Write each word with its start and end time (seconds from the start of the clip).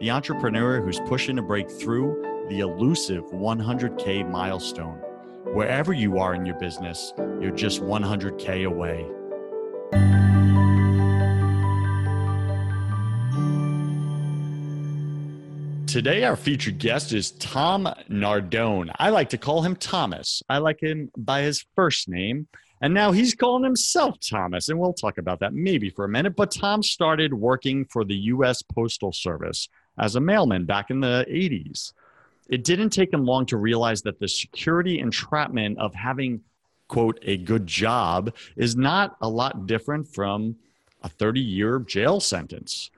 the 0.00 0.10
entrepreneur 0.10 0.82
who's 0.82 1.00
pushing 1.00 1.36
to 1.36 1.42
break 1.42 1.70
through 1.70 2.46
the 2.48 2.60
elusive 2.60 3.24
100K 3.26 4.30
milestone. 4.30 4.98
Wherever 5.54 5.92
you 5.92 6.18
are 6.18 6.34
in 6.34 6.44
your 6.44 6.58
business, 6.58 7.14
you're 7.40 7.50
just 7.50 7.80
100K 7.80 8.66
away. 8.66 9.06
Today, 15.86 16.24
our 16.24 16.36
featured 16.36 16.78
guest 16.78 17.14
is 17.14 17.30
Tom 17.30 17.88
Nardone. 18.10 18.90
I 18.98 19.08
like 19.08 19.30
to 19.30 19.38
call 19.38 19.62
him 19.62 19.76
Thomas. 19.76 20.42
I 20.46 20.58
like 20.58 20.82
him 20.82 21.10
by 21.16 21.40
his 21.40 21.64
first 21.74 22.06
name. 22.06 22.48
And 22.82 22.92
now 22.92 23.12
he's 23.12 23.34
calling 23.34 23.64
himself 23.64 24.16
Thomas. 24.20 24.68
And 24.68 24.78
we'll 24.78 24.92
talk 24.92 25.16
about 25.16 25.40
that 25.40 25.54
maybe 25.54 25.88
for 25.88 26.04
a 26.04 26.08
minute. 26.08 26.36
But 26.36 26.50
Tom 26.50 26.82
started 26.82 27.32
working 27.32 27.86
for 27.86 28.04
the 28.04 28.14
U.S. 28.14 28.60
Postal 28.60 29.10
Service 29.10 29.70
as 29.98 30.16
a 30.16 30.20
mailman 30.20 30.64
back 30.64 30.90
in 30.90 31.00
the 31.00 31.26
80s. 31.28 31.92
It 32.48 32.64
didn't 32.64 32.90
take 32.90 33.12
him 33.12 33.24
long 33.24 33.46
to 33.46 33.56
realize 33.56 34.02
that 34.02 34.20
the 34.20 34.28
security 34.28 35.00
entrapment 35.00 35.78
of 35.78 35.94
having, 35.94 36.42
quote, 36.88 37.18
a 37.22 37.36
good 37.36 37.66
job 37.66 38.34
is 38.56 38.76
not 38.76 39.16
a 39.20 39.28
lot 39.28 39.66
different 39.66 40.08
from 40.08 40.56
a 41.02 41.08
30 41.08 41.40
year 41.40 41.80
jail 41.80 42.20
sentence. 42.20 42.90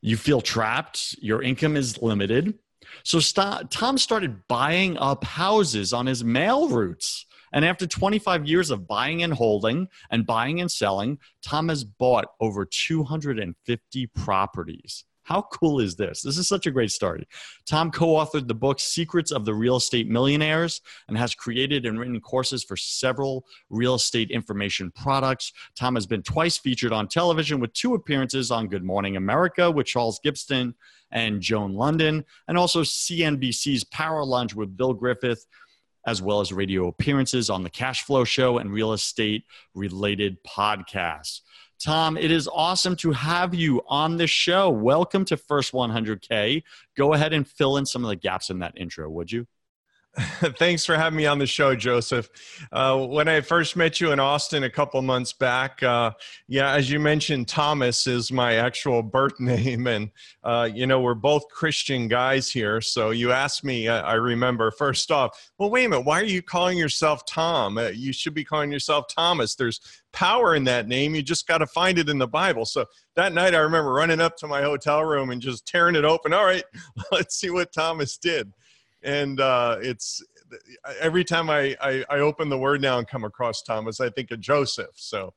You 0.00 0.16
feel 0.16 0.40
trapped, 0.40 1.14
your 1.20 1.42
income 1.42 1.76
is 1.76 2.02
limited. 2.02 2.58
So 3.04 3.20
st- 3.20 3.70
Tom 3.70 3.98
started 3.98 4.46
buying 4.48 4.96
up 4.98 5.24
houses 5.24 5.92
on 5.92 6.06
his 6.06 6.24
mail 6.24 6.68
routes. 6.68 7.26
And 7.52 7.64
after 7.64 7.86
25 7.86 8.46
years 8.46 8.70
of 8.70 8.88
buying 8.88 9.22
and 9.22 9.32
holding 9.32 9.88
and 10.10 10.26
buying 10.26 10.60
and 10.60 10.70
selling, 10.70 11.18
Tom 11.42 11.68
has 11.68 11.84
bought 11.84 12.26
over 12.40 12.64
250 12.64 14.06
properties. 14.08 15.04
How 15.24 15.42
cool 15.52 15.80
is 15.80 15.96
this? 15.96 16.22
This 16.22 16.38
is 16.38 16.48
such 16.48 16.66
a 16.66 16.70
great 16.70 16.90
story. 16.90 17.26
Tom 17.66 17.90
co 17.90 18.14
authored 18.14 18.48
the 18.48 18.54
book 18.54 18.80
Secrets 18.80 19.30
of 19.30 19.44
the 19.44 19.54
Real 19.54 19.76
Estate 19.76 20.08
Millionaires 20.08 20.80
and 21.08 21.16
has 21.16 21.34
created 21.34 21.86
and 21.86 21.98
written 21.98 22.20
courses 22.20 22.64
for 22.64 22.76
several 22.76 23.44
real 23.70 23.94
estate 23.94 24.30
information 24.30 24.90
products. 24.90 25.52
Tom 25.76 25.94
has 25.94 26.06
been 26.06 26.22
twice 26.22 26.58
featured 26.58 26.92
on 26.92 27.08
television 27.08 27.60
with 27.60 27.72
two 27.72 27.94
appearances 27.94 28.50
on 28.50 28.68
Good 28.68 28.84
Morning 28.84 29.16
America 29.16 29.70
with 29.70 29.86
Charles 29.86 30.20
Gibson 30.22 30.74
and 31.12 31.40
Joan 31.40 31.74
Lunden, 31.74 32.24
and 32.48 32.56
also 32.56 32.82
CNBC's 32.82 33.84
Power 33.84 34.24
Lunch 34.24 34.54
with 34.54 34.76
Bill 34.76 34.94
Griffeth 34.94 35.44
as 36.06 36.20
well 36.20 36.40
as 36.40 36.52
radio 36.52 36.88
appearances 36.88 37.48
on 37.48 37.62
the 37.62 37.70
Cash 37.70 38.02
Flow 38.02 38.24
Show 38.24 38.58
and 38.58 38.72
real 38.72 38.92
estate 38.92 39.44
related 39.74 40.42
podcasts. 40.44 41.40
Tom, 41.82 42.16
it 42.16 42.30
is 42.30 42.48
awesome 42.52 42.94
to 42.94 43.10
have 43.10 43.54
you 43.54 43.82
on 43.88 44.16
the 44.16 44.28
show. 44.28 44.70
Welcome 44.70 45.24
to 45.24 45.36
First 45.36 45.72
100K. 45.72 46.62
Go 46.96 47.12
ahead 47.12 47.32
and 47.32 47.44
fill 47.46 47.76
in 47.76 47.86
some 47.86 48.04
of 48.04 48.08
the 48.08 48.14
gaps 48.14 48.50
in 48.50 48.60
that 48.60 48.74
intro, 48.76 49.10
would 49.10 49.32
you? 49.32 49.48
Thanks 50.58 50.84
for 50.84 50.94
having 50.94 51.16
me 51.16 51.24
on 51.24 51.38
the 51.38 51.46
show, 51.46 51.74
Joseph. 51.74 52.28
Uh, 52.70 52.98
when 53.06 53.28
I 53.28 53.40
first 53.40 53.76
met 53.76 53.98
you 53.98 54.12
in 54.12 54.20
Austin 54.20 54.62
a 54.62 54.68
couple 54.68 55.00
months 55.00 55.32
back, 55.32 55.82
uh, 55.82 56.10
yeah, 56.48 56.74
as 56.74 56.90
you 56.90 57.00
mentioned, 57.00 57.48
Thomas 57.48 58.06
is 58.06 58.30
my 58.30 58.56
actual 58.56 59.02
birth 59.02 59.32
name, 59.40 59.86
and 59.86 60.10
uh, 60.44 60.68
you 60.72 60.86
know 60.86 61.00
we're 61.00 61.14
both 61.14 61.48
Christian 61.48 62.08
guys 62.08 62.50
here. 62.50 62.82
So 62.82 63.08
you 63.08 63.32
asked 63.32 63.64
me, 63.64 63.88
uh, 63.88 64.02
I 64.02 64.14
remember 64.14 64.70
first 64.70 65.10
off, 65.10 65.50
well, 65.56 65.70
wait 65.70 65.86
a 65.86 65.88
minute, 65.88 66.04
why 66.04 66.20
are 66.20 66.24
you 66.24 66.42
calling 66.42 66.76
yourself 66.76 67.24
Tom? 67.24 67.78
Uh, 67.78 67.88
you 67.88 68.12
should 68.12 68.34
be 68.34 68.44
calling 68.44 68.70
yourself 68.70 69.06
Thomas. 69.08 69.54
There's 69.54 69.80
power 70.12 70.54
in 70.54 70.64
that 70.64 70.88
name. 70.88 71.14
You 71.14 71.22
just 71.22 71.46
got 71.46 71.58
to 71.58 71.66
find 71.66 71.98
it 71.98 72.10
in 72.10 72.18
the 72.18 72.28
Bible. 72.28 72.66
So 72.66 72.84
that 73.16 73.32
night, 73.32 73.54
I 73.54 73.60
remember 73.60 73.94
running 73.94 74.20
up 74.20 74.36
to 74.38 74.46
my 74.46 74.60
hotel 74.60 75.02
room 75.04 75.30
and 75.30 75.40
just 75.40 75.66
tearing 75.66 75.96
it 75.96 76.04
open. 76.04 76.34
All 76.34 76.44
right, 76.44 76.64
let's 77.12 77.34
see 77.34 77.48
what 77.48 77.72
Thomas 77.72 78.18
did 78.18 78.52
and 79.02 79.40
uh, 79.40 79.78
it's 79.80 80.22
every 81.00 81.24
time 81.24 81.50
I, 81.50 81.76
I, 81.80 82.04
I 82.10 82.18
open 82.18 82.48
the 82.48 82.58
word 82.58 82.80
now 82.80 82.98
and 82.98 83.06
come 83.06 83.24
across 83.24 83.62
Thomas, 83.62 84.00
I 84.00 84.10
think 84.10 84.30
of 84.30 84.40
Joseph. 84.40 84.94
So. 84.94 85.34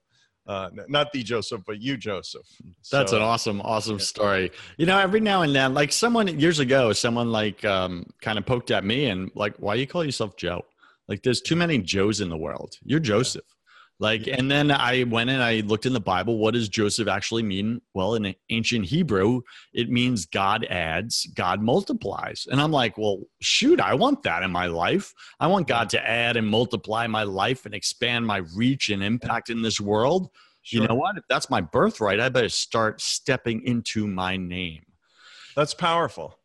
Uh, 0.48 0.70
not 0.88 1.12
the 1.12 1.24
Joseph, 1.24 1.64
but 1.66 1.82
you, 1.82 1.98
Joseph. 1.98 2.46
That's 2.92 3.14
an 3.14 3.22
awesome, 3.24 3.62
awesome 3.62 3.98
yeah. 3.98 4.04
story. 4.04 4.52
You 4.78 4.86
know, 4.86 5.00
every 5.00 5.20
now 5.20 5.42
and 5.42 5.56
then, 5.56 5.74
like 5.74 5.92
someone 5.92 6.28
years 6.40 6.60
ago, 6.60 6.94
someone 6.94 7.32
like 7.32 7.66
um, 7.66 8.06
kind 8.22 8.38
of 8.38 8.46
poked 8.46 8.70
at 8.70 8.84
me 8.84 9.08
and 9.08 9.32
like, 9.34 9.56
why 9.58 9.74
you 9.74 9.88
call 9.88 10.06
yourself 10.06 10.38
Joe? 10.38 10.64
Like, 11.08 11.24
there's 11.24 11.42
too 11.42 11.56
many 11.56 11.80
Joes 11.80 12.22
in 12.22 12.30
the 12.30 12.38
world. 12.38 12.78
You're 12.84 13.00
Joseph. 13.00 13.55
Like, 13.98 14.28
and 14.28 14.52
then 14.52 14.72
I 14.72 15.04
went 15.04 15.30
and 15.30 15.42
I 15.42 15.62
looked 15.62 15.86
in 15.86 15.94
the 15.94 16.02
Bible. 16.02 16.38
What 16.38 16.54
does 16.54 16.68
Joseph 16.68 17.08
actually 17.08 17.44
mean? 17.44 17.82
Well, 17.94 18.16
in 18.16 18.36
ancient 18.50 18.86
Hebrew, 18.86 19.42
it 19.74 19.90
means 19.90 20.26
God 20.26 20.66
adds, 20.66 21.26
God 21.34 21.62
multiplies. 21.62 22.46
And 22.52 22.60
I'm 22.60 22.72
like, 22.72 22.98
well, 22.98 23.22
shoot, 23.42 23.80
I 23.80 23.94
want 23.94 24.22
that 24.24 24.44
in 24.44 24.52
my 24.52 24.68
life. 24.68 25.14
I 25.40 25.48
want 25.48 25.68
God 25.68 25.90
to 25.92 26.10
add 26.10 26.36
and 26.36 26.46
multiply 26.46 27.08
my 27.08 27.24
life 27.24 27.66
and 27.66 27.74
expand 27.74 28.28
my 28.28 28.42
reach 28.54 28.90
and 28.90 29.02
impact 29.02 29.50
in 29.50 29.62
this 29.62 29.80
world. 29.80 30.30
Sure. 30.62 30.82
You 30.82 30.88
know 30.88 30.96
what? 30.96 31.18
If 31.18 31.24
that's 31.30 31.50
my 31.50 31.62
birthright, 31.62 32.20
I 32.20 32.28
better 32.28 32.50
start 32.50 33.00
stepping 33.00 33.62
into 33.64 34.08
my 34.08 34.36
name. 34.36 34.84
That's 35.56 35.74
powerful. 35.74 36.38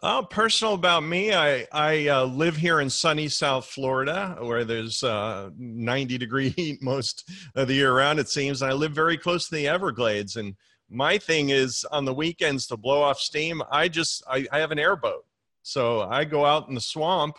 Uh, 0.00 0.22
personal 0.22 0.74
about 0.74 1.02
me, 1.02 1.34
I, 1.34 1.66
I 1.72 2.06
uh, 2.06 2.24
live 2.24 2.56
here 2.56 2.80
in 2.80 2.88
sunny 2.88 3.26
South 3.26 3.66
Florida 3.66 4.36
where 4.40 4.64
there's 4.64 5.02
uh, 5.02 5.50
90 5.58 6.18
degree 6.18 6.50
heat 6.56 6.80
most 6.80 7.28
of 7.56 7.66
the 7.66 7.74
year 7.74 7.92
round, 7.92 8.20
it 8.20 8.28
seems. 8.28 8.62
I 8.62 8.72
live 8.72 8.92
very 8.92 9.18
close 9.18 9.48
to 9.48 9.56
the 9.56 9.66
Everglades. 9.66 10.36
And 10.36 10.54
my 10.88 11.18
thing 11.18 11.48
is 11.48 11.84
on 11.90 12.04
the 12.04 12.14
weekends 12.14 12.68
to 12.68 12.76
blow 12.76 13.02
off 13.02 13.18
steam, 13.18 13.60
I 13.72 13.88
just, 13.88 14.22
I, 14.30 14.46
I 14.52 14.60
have 14.60 14.70
an 14.70 14.78
airboat. 14.78 15.24
So 15.62 16.02
I 16.02 16.24
go 16.24 16.44
out 16.44 16.68
in 16.68 16.76
the 16.76 16.80
swamp 16.80 17.36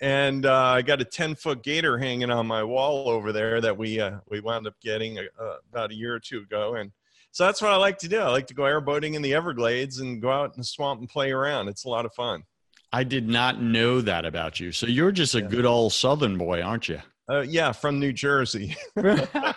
and 0.00 0.46
uh, 0.46 0.54
I 0.54 0.80
got 0.80 1.02
a 1.02 1.04
10 1.04 1.34
foot 1.34 1.62
gator 1.62 1.98
hanging 1.98 2.30
on 2.30 2.46
my 2.46 2.64
wall 2.64 3.10
over 3.10 3.32
there 3.32 3.60
that 3.60 3.76
we, 3.76 4.00
uh, 4.00 4.20
we 4.30 4.40
wound 4.40 4.66
up 4.66 4.80
getting 4.80 5.18
uh, 5.18 5.56
about 5.70 5.90
a 5.90 5.94
year 5.94 6.14
or 6.14 6.20
two 6.20 6.38
ago. 6.38 6.76
And 6.76 6.90
so 7.38 7.44
that's 7.44 7.62
what 7.62 7.70
I 7.70 7.76
like 7.76 7.98
to 7.98 8.08
do. 8.08 8.18
I 8.18 8.30
like 8.30 8.48
to 8.48 8.54
go 8.54 8.64
airboating 8.64 9.14
in 9.14 9.22
the 9.22 9.32
Everglades 9.32 10.00
and 10.00 10.20
go 10.20 10.28
out 10.28 10.56
in 10.56 10.60
the 10.60 10.64
swamp 10.64 10.98
and 10.98 11.08
play 11.08 11.30
around. 11.30 11.68
It's 11.68 11.84
a 11.84 11.88
lot 11.88 12.04
of 12.04 12.12
fun. 12.12 12.42
I 12.92 13.04
did 13.04 13.28
not 13.28 13.62
know 13.62 14.00
that 14.00 14.24
about 14.24 14.58
you. 14.58 14.72
So 14.72 14.88
you're 14.88 15.12
just 15.12 15.36
a 15.36 15.42
yeah. 15.42 15.46
good 15.46 15.64
old 15.64 15.92
Southern 15.92 16.36
boy, 16.36 16.62
aren't 16.62 16.88
you? 16.88 16.98
Uh, 17.30 17.42
yeah, 17.42 17.70
from 17.70 18.00
New 18.00 18.12
Jersey. 18.12 18.74
I 18.96 19.54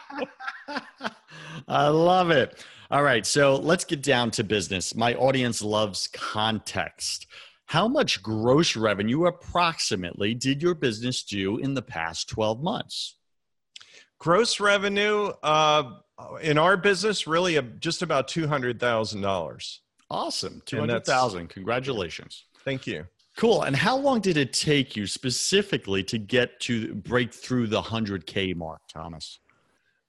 love 1.88 2.30
it. 2.30 2.64
All 2.92 3.02
right, 3.02 3.26
so 3.26 3.56
let's 3.56 3.84
get 3.84 4.04
down 4.04 4.30
to 4.30 4.44
business. 4.44 4.94
My 4.94 5.16
audience 5.16 5.64
loves 5.64 6.08
context. 6.14 7.26
How 7.66 7.88
much 7.88 8.22
gross 8.22 8.76
revenue 8.76 9.26
approximately 9.26 10.36
did 10.36 10.62
your 10.62 10.76
business 10.76 11.24
do 11.24 11.58
in 11.58 11.74
the 11.74 11.82
past 11.82 12.30
12 12.30 12.62
months? 12.62 13.18
Gross 14.20 14.60
revenue 14.60 15.32
uh, 15.42 15.94
in 16.42 16.58
our 16.58 16.78
business, 16.78 17.28
really 17.28 17.58
uh, 17.58 17.64
just 17.80 18.02
about 18.02 18.28
two 18.28 18.48
hundred 18.48 18.80
thousand 18.80 19.22
dollars. 19.22 19.82
Awesome, 20.10 20.62
two 20.66 20.80
hundred 20.80 21.06
thousand. 21.06 21.50
Congratulations. 21.50 22.46
Thank 22.64 22.88
you. 22.88 23.06
Cool. 23.38 23.64
And 23.64 23.76
how 23.76 23.98
long 23.98 24.20
did 24.20 24.38
it 24.38 24.52
take 24.52 24.96
you 24.96 25.08
specifically 25.08 26.04
to 26.04 26.18
get 26.18 26.60
to 26.62 26.94
break 26.96 27.34
through 27.34 27.68
the 27.68 27.82
hundred 27.82 28.26
K 28.26 28.54
mark, 28.54 28.82
Thomas? 28.94 29.40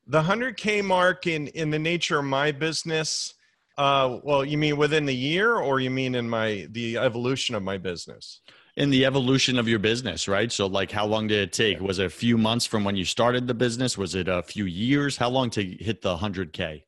The 0.06 0.22
hundred 0.22 0.56
K 0.56 0.82
mark 0.82 1.26
in 1.26 1.46
in 1.48 1.70
the 1.70 1.78
nature 1.78 2.18
of 2.18 2.24
my 2.24 2.52
business. 2.52 3.34
Uh, 3.78 4.18
well, 4.22 4.44
you 4.44 4.58
mean 4.58 4.76
within 4.76 5.06
the 5.06 5.14
year, 5.14 5.56
or 5.56 5.80
you 5.80 5.90
mean 5.90 6.14
in 6.14 6.28
my 6.28 6.66
the 6.70 6.98
evolution 6.98 7.54
of 7.54 7.62
my 7.62 7.78
business? 7.78 8.40
In 8.76 8.90
the 8.90 9.04
evolution 9.04 9.58
of 9.58 9.68
your 9.68 9.78
business, 9.78 10.28
right? 10.28 10.50
So, 10.50 10.66
like, 10.66 10.90
how 10.90 11.06
long 11.06 11.26
did 11.26 11.38
it 11.38 11.52
take? 11.52 11.80
Was 11.80 11.98
it 11.98 12.06
a 12.06 12.10
few 12.10 12.38
months 12.38 12.64
from 12.64 12.84
when 12.84 12.96
you 12.96 13.04
started 13.04 13.46
the 13.46 13.54
business? 13.54 13.98
Was 13.98 14.14
it 14.14 14.28
a 14.28 14.42
few 14.42 14.64
years? 14.64 15.16
How 15.16 15.28
long 15.28 15.50
to 15.50 15.62
hit 15.62 16.00
the 16.02 16.16
100K? 16.16 16.82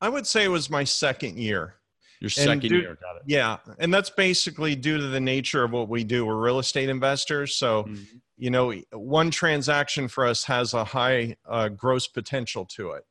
I 0.00 0.08
would 0.08 0.26
say 0.26 0.44
it 0.44 0.48
was 0.48 0.70
my 0.70 0.84
second 0.84 1.38
year. 1.38 1.76
Your 2.20 2.28
second 2.28 2.60
due, 2.68 2.76
year, 2.76 2.98
got 3.00 3.16
it. 3.16 3.22
Yeah. 3.24 3.56
And 3.78 3.92
that's 3.92 4.10
basically 4.10 4.76
due 4.76 4.98
to 4.98 5.06
the 5.06 5.20
nature 5.20 5.64
of 5.64 5.72
what 5.72 5.88
we 5.88 6.04
do. 6.04 6.26
We're 6.26 6.36
real 6.36 6.58
estate 6.58 6.90
investors. 6.90 7.56
So, 7.56 7.84
mm-hmm. 7.84 8.02
you 8.36 8.50
know, 8.50 8.74
one 8.92 9.30
transaction 9.30 10.06
for 10.06 10.26
us 10.26 10.44
has 10.44 10.74
a 10.74 10.84
high 10.84 11.36
uh, 11.48 11.70
gross 11.70 12.06
potential 12.06 12.66
to 12.76 12.90
it. 12.90 13.04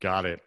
Got 0.00 0.26
it. 0.26 0.42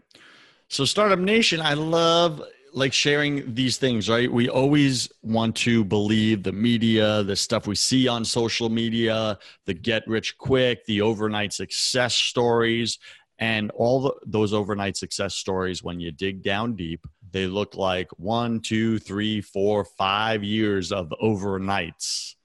So, 0.67 0.83
Startup 0.83 1.19
Nation, 1.19 1.61
I 1.61 1.75
love 1.75 2.41
like 2.73 2.93
sharing 2.93 3.53
these 3.53 3.77
things, 3.77 4.09
right? 4.09 4.31
We 4.31 4.49
always 4.49 5.09
want 5.21 5.55
to 5.57 5.83
believe 5.83 6.43
the 6.43 6.51
media, 6.51 7.23
the 7.23 7.35
stuff 7.35 7.67
we 7.67 7.75
see 7.75 8.07
on 8.07 8.25
social 8.25 8.69
media, 8.69 9.37
the 9.65 9.73
get 9.73 10.03
rich 10.07 10.37
quick, 10.37 10.85
the 10.85 11.01
overnight 11.01 11.53
success 11.53 12.15
stories, 12.15 12.97
and 13.39 13.71
all 13.71 14.01
the, 14.01 14.13
those 14.25 14.53
overnight 14.53 14.97
success 14.97 15.35
stories. 15.35 15.83
When 15.83 15.99
you 15.99 16.11
dig 16.11 16.43
down 16.43 16.75
deep, 16.75 17.05
they 17.31 17.47
look 17.47 17.75
like 17.75 18.09
one, 18.17 18.59
two, 18.59 18.99
three, 18.99 19.41
four, 19.41 19.85
five 19.85 20.43
years 20.43 20.91
of 20.91 21.13
overnights 21.21 22.35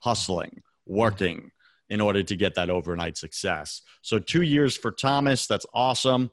hustling, 0.00 0.62
working 0.86 1.50
in 1.88 2.00
order 2.00 2.22
to 2.22 2.36
get 2.36 2.54
that 2.54 2.70
overnight 2.70 3.16
success. 3.16 3.82
So, 4.02 4.18
two 4.18 4.42
years 4.42 4.76
for 4.76 4.90
Thomas, 4.90 5.46
that's 5.46 5.66
awesome. 5.72 6.30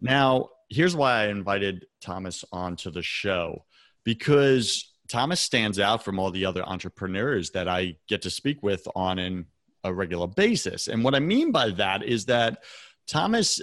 Now, 0.00 0.50
here's 0.68 0.96
why 0.96 1.22
I 1.22 1.28
invited 1.28 1.86
Thomas 2.00 2.44
onto 2.52 2.90
the 2.90 3.02
show 3.02 3.64
because 4.04 4.92
Thomas 5.08 5.40
stands 5.40 5.78
out 5.78 6.04
from 6.04 6.18
all 6.18 6.30
the 6.30 6.46
other 6.46 6.64
entrepreneurs 6.64 7.50
that 7.50 7.68
I 7.68 7.96
get 8.08 8.22
to 8.22 8.30
speak 8.30 8.62
with 8.62 8.86
on 8.94 9.18
an, 9.18 9.46
a 9.82 9.92
regular 9.92 10.26
basis. 10.26 10.88
And 10.88 11.04
what 11.04 11.14
I 11.14 11.20
mean 11.20 11.52
by 11.52 11.70
that 11.70 12.02
is 12.02 12.26
that 12.26 12.64
Thomas 13.06 13.60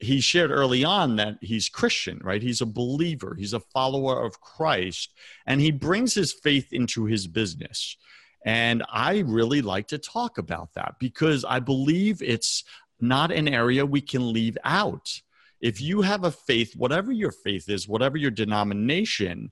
he 0.00 0.20
shared 0.20 0.50
early 0.50 0.82
on 0.82 1.16
that 1.16 1.36
he's 1.42 1.68
Christian, 1.68 2.20
right? 2.24 2.42
He's 2.42 2.62
a 2.62 2.66
believer, 2.66 3.36
he's 3.38 3.52
a 3.52 3.60
follower 3.60 4.24
of 4.24 4.40
Christ, 4.40 5.12
and 5.46 5.60
he 5.60 5.70
brings 5.70 6.14
his 6.14 6.32
faith 6.32 6.72
into 6.72 7.04
his 7.04 7.26
business. 7.26 7.96
And 8.44 8.82
I 8.90 9.18
really 9.18 9.60
like 9.60 9.88
to 9.88 9.98
talk 9.98 10.38
about 10.38 10.72
that 10.74 10.94
because 10.98 11.44
I 11.44 11.60
believe 11.60 12.22
it's 12.22 12.64
not 12.98 13.30
an 13.30 13.46
area 13.46 13.84
we 13.84 14.00
can 14.00 14.32
leave 14.32 14.56
out 14.64 15.20
if 15.60 15.80
you 15.80 16.02
have 16.02 16.24
a 16.24 16.30
faith, 16.30 16.74
whatever 16.76 17.12
your 17.12 17.32
faith 17.32 17.68
is, 17.68 17.88
whatever 17.88 18.16
your 18.16 18.30
denomination, 18.30 19.50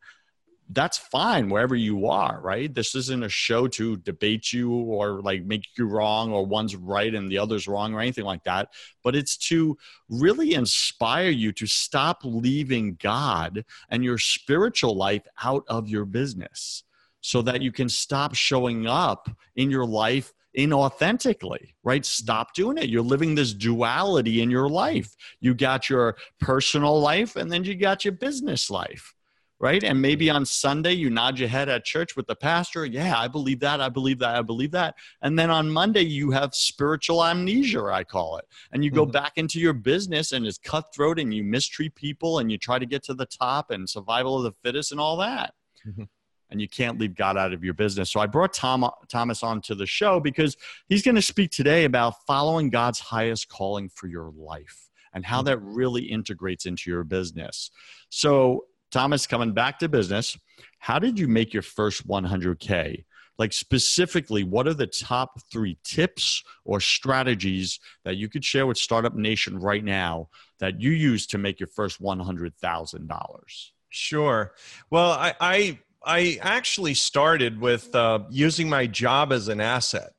that's 0.71 0.99
fine 0.99 1.49
wherever 1.49 1.75
you 1.75 2.07
are, 2.07 2.41
right? 2.43 2.73
This 2.73 2.95
isn't 2.95 3.25
a 3.25 3.29
show 3.29 3.69
to 3.69 3.97
debate 3.99 4.53
you 4.53 4.71
or 4.71 5.23
like 5.23 5.45
make 5.45 5.65
you 5.79 5.87
wrong 5.87 6.31
or 6.31 6.45
one's 6.45 6.77
right 6.77 7.15
and 7.15 7.31
the 7.31 7.39
other's 7.39 7.67
wrong 7.67 7.95
or 7.95 8.01
anything 8.01 8.25
like 8.25 8.45
that. 8.45 8.69
But 9.03 9.17
it's 9.17 9.37
to 9.49 9.79
really 10.11 10.55
inspire 10.55 11.31
you 11.31 11.53
to 11.53 11.67
stop 11.67 12.21
leaving 12.23 12.99
God 13.01 13.65
and 13.89 14.05
your 14.05 14.19
spiritual 14.19 14.95
life 14.95 15.27
out 15.43 15.65
of 15.69 15.89
your 15.89 16.05
business 16.05 16.85
so 17.21 17.43
that 17.43 17.63
you 17.63 17.73
can 17.73 17.89
stop 17.89 18.35
showing 18.35 18.87
up 18.87 19.31
in 19.57 19.71
your 19.71 19.87
life 19.87 20.33
inauthentically, 20.57 21.75
right? 21.83 22.05
Stop 22.05 22.55
doing 22.55 22.79
it. 22.79 22.89
You're 22.89 23.03
living 23.03 23.35
this 23.35 23.53
duality 23.53 24.43
in 24.43 24.51
your 24.51 24.69
life. 24.69 25.15
You 25.41 25.55
got 25.55 25.91
your 25.91 26.17
personal 26.41 27.01
life 27.01 27.37
and 27.37 27.51
then 27.51 27.65
you 27.65 27.75
got 27.75 28.05
your 28.05 28.13
business 28.13 28.71
life, 28.71 29.15
right? 29.61 29.85
And 29.85 30.01
maybe 30.01 30.31
on 30.31 30.47
Sunday 30.47 30.93
you 30.93 31.11
nod 31.11 31.39
your 31.39 31.49
head 31.49 31.69
at 31.69 31.85
church 31.85 32.17
with 32.17 32.27
the 32.27 32.35
pastor. 32.35 32.87
Yeah, 32.87 33.19
I 33.19 33.29
believe 33.29 33.61
that. 33.61 33.81
I 33.81 33.89
believe 33.89 34.19
that. 34.21 34.37
I 34.37 34.43
believe 34.43 34.71
that. 34.73 34.95
And 35.23 35.39
then 35.39 35.51
on 35.51 35.71
Monday 35.71 36.03
you 36.03 36.31
have 36.31 36.55
spiritual 36.55 37.25
amnesia, 37.25 37.85
I 37.85 38.05
call 38.05 38.39
it. 38.39 38.47
And 38.73 38.85
you 38.85 38.91
go 38.91 39.05
mm-hmm. 39.05 39.13
back 39.13 39.33
into 39.37 39.61
your 39.61 39.75
business 39.75 40.33
and 40.33 40.47
it's 40.47 40.59
cutthroat 40.59 41.19
and 41.19 41.33
you 41.33 41.45
mistreat 41.45 41.95
people 41.95 42.39
and 42.39 42.51
you 42.51 42.59
try 42.59 42.79
to 42.79 42.87
get 42.87 43.05
to 43.05 43.15
the 43.15 43.27
top 43.27 43.71
and 43.71 43.89
survival 43.89 44.39
of 44.39 44.45
the 44.45 44.53
fittest 44.65 44.93
and 44.93 45.01
all 45.01 45.19
that. 45.19 45.55
Mm-hmm 45.87 46.05
and 46.51 46.61
you 46.61 46.69
can't 46.69 46.99
leave 46.99 47.15
God 47.15 47.37
out 47.37 47.53
of 47.53 47.63
your 47.63 47.75
business. 47.75 48.11
So 48.11 48.21
I 48.21 48.27
brought 48.27 48.53
Tom, 48.53 48.89
Thomas 49.09 49.43
onto 49.43 49.75
the 49.75 49.87
show 49.87 50.21
because 50.21 50.57
he's 50.89 51.03
going 51.03 51.15
to 51.15 51.23
speak 51.23 51.51
today 51.51 51.85
about 51.85 52.25
following 52.27 52.71
God's 52.71 52.99
highest 52.99 53.49
calling 53.49 53.89
for 53.89 54.07
your 54.07 54.33
life 54.37 54.89
and 55.13 55.25
how 55.25 55.43
that 55.43 55.59
really 55.59 56.05
integrates 56.05 56.67
into 56.67 56.91
your 56.91 57.05
business. 57.05 57.71
So, 58.11 58.67
Thomas, 58.91 59.27
coming 59.27 59.53
back 59.53 59.79
to 59.81 59.89
business, 59.89 60.39
how 60.79 60.99
did 60.99 61.19
you 61.19 61.29
make 61.29 61.53
your 61.53 61.63
first 61.63 62.07
100K? 62.07 63.05
Like, 63.39 63.53
specifically, 63.53 64.43
what 64.43 64.67
are 64.67 64.75
the 64.75 64.87
top 64.87 65.41
three 65.51 65.79
tips 65.85 66.43
or 66.65 66.81
strategies 66.81 67.79
that 68.05 68.17
you 68.17 68.29
could 68.29 68.45
share 68.45 68.67
with 68.67 68.77
Startup 68.77 69.15
Nation 69.15 69.59
right 69.59 69.85
now 69.85 70.29
that 70.59 70.81
you 70.81 70.91
use 70.91 71.27
to 71.29 71.39
make 71.39 71.61
your 71.61 71.69
first 71.69 72.03
$100,000? 72.03 73.71
Sure. 73.91 74.55
Well, 74.91 75.13
I, 75.13 75.35
I 75.41 75.79
I 76.09 76.39
actually 76.41 76.95
started 76.95 77.61
with 77.61 77.95
uh, 77.95 78.21
using 78.31 78.67
my 78.67 78.87
job 78.87 79.31
as 79.31 79.49
an 79.49 79.61
asset. 79.61 80.15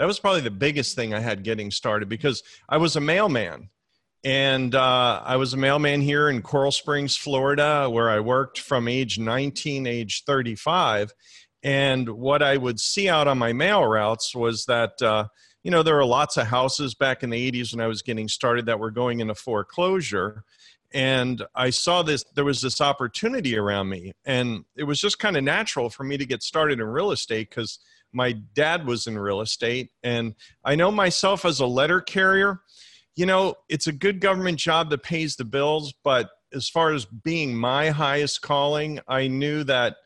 That 0.00 0.06
was 0.06 0.18
probably 0.18 0.40
the 0.40 0.50
biggest 0.50 0.96
thing 0.96 1.14
I 1.14 1.20
had 1.20 1.44
getting 1.44 1.70
started 1.70 2.08
because 2.08 2.42
I 2.68 2.78
was 2.78 2.96
a 2.96 3.00
mailman. 3.00 3.68
And 4.24 4.74
uh, 4.74 5.22
I 5.24 5.36
was 5.36 5.54
a 5.54 5.56
mailman 5.56 6.00
here 6.00 6.28
in 6.28 6.42
Coral 6.42 6.72
Springs, 6.72 7.16
Florida, 7.16 7.88
where 7.88 8.10
I 8.10 8.18
worked 8.18 8.58
from 8.58 8.88
age 8.88 9.20
19, 9.20 9.86
age 9.86 10.24
35. 10.26 11.12
And 11.62 12.08
what 12.08 12.42
I 12.42 12.56
would 12.56 12.80
see 12.80 13.08
out 13.08 13.28
on 13.28 13.38
my 13.38 13.52
mail 13.52 13.86
routes 13.86 14.34
was 14.34 14.64
that, 14.64 15.00
uh, 15.00 15.28
you 15.62 15.70
know, 15.70 15.84
there 15.84 15.94
were 15.94 16.04
lots 16.04 16.36
of 16.36 16.48
houses 16.48 16.96
back 16.96 17.22
in 17.22 17.30
the 17.30 17.52
80s 17.52 17.72
when 17.72 17.80
I 17.80 17.86
was 17.86 18.02
getting 18.02 18.26
started 18.26 18.66
that 18.66 18.80
were 18.80 18.90
going 18.90 19.20
into 19.20 19.36
foreclosure 19.36 20.42
and 20.92 21.44
i 21.54 21.68
saw 21.68 22.02
this 22.02 22.24
there 22.34 22.44
was 22.44 22.62
this 22.62 22.80
opportunity 22.80 23.56
around 23.56 23.88
me 23.88 24.12
and 24.24 24.64
it 24.76 24.84
was 24.84 25.00
just 25.00 25.18
kind 25.18 25.36
of 25.36 25.44
natural 25.44 25.90
for 25.90 26.04
me 26.04 26.16
to 26.16 26.24
get 26.24 26.42
started 26.42 26.80
in 26.80 26.86
real 26.86 27.10
estate 27.10 27.50
because 27.50 27.78
my 28.12 28.32
dad 28.54 28.86
was 28.86 29.06
in 29.06 29.18
real 29.18 29.40
estate 29.40 29.90
and 30.02 30.34
i 30.64 30.74
know 30.74 30.90
myself 30.90 31.44
as 31.44 31.60
a 31.60 31.66
letter 31.66 32.00
carrier 32.00 32.60
you 33.16 33.26
know 33.26 33.54
it's 33.68 33.86
a 33.86 33.92
good 33.92 34.20
government 34.20 34.58
job 34.58 34.88
that 34.88 35.02
pays 35.02 35.36
the 35.36 35.44
bills 35.44 35.92
but 36.04 36.30
as 36.54 36.68
far 36.68 36.94
as 36.94 37.04
being 37.04 37.54
my 37.54 37.90
highest 37.90 38.40
calling 38.40 38.98
i 39.08 39.26
knew 39.26 39.62
that 39.64 39.96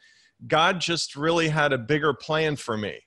god 0.48 0.80
just 0.80 1.14
really 1.14 1.48
had 1.48 1.72
a 1.72 1.78
bigger 1.78 2.12
plan 2.12 2.56
for 2.56 2.76
me 2.76 2.98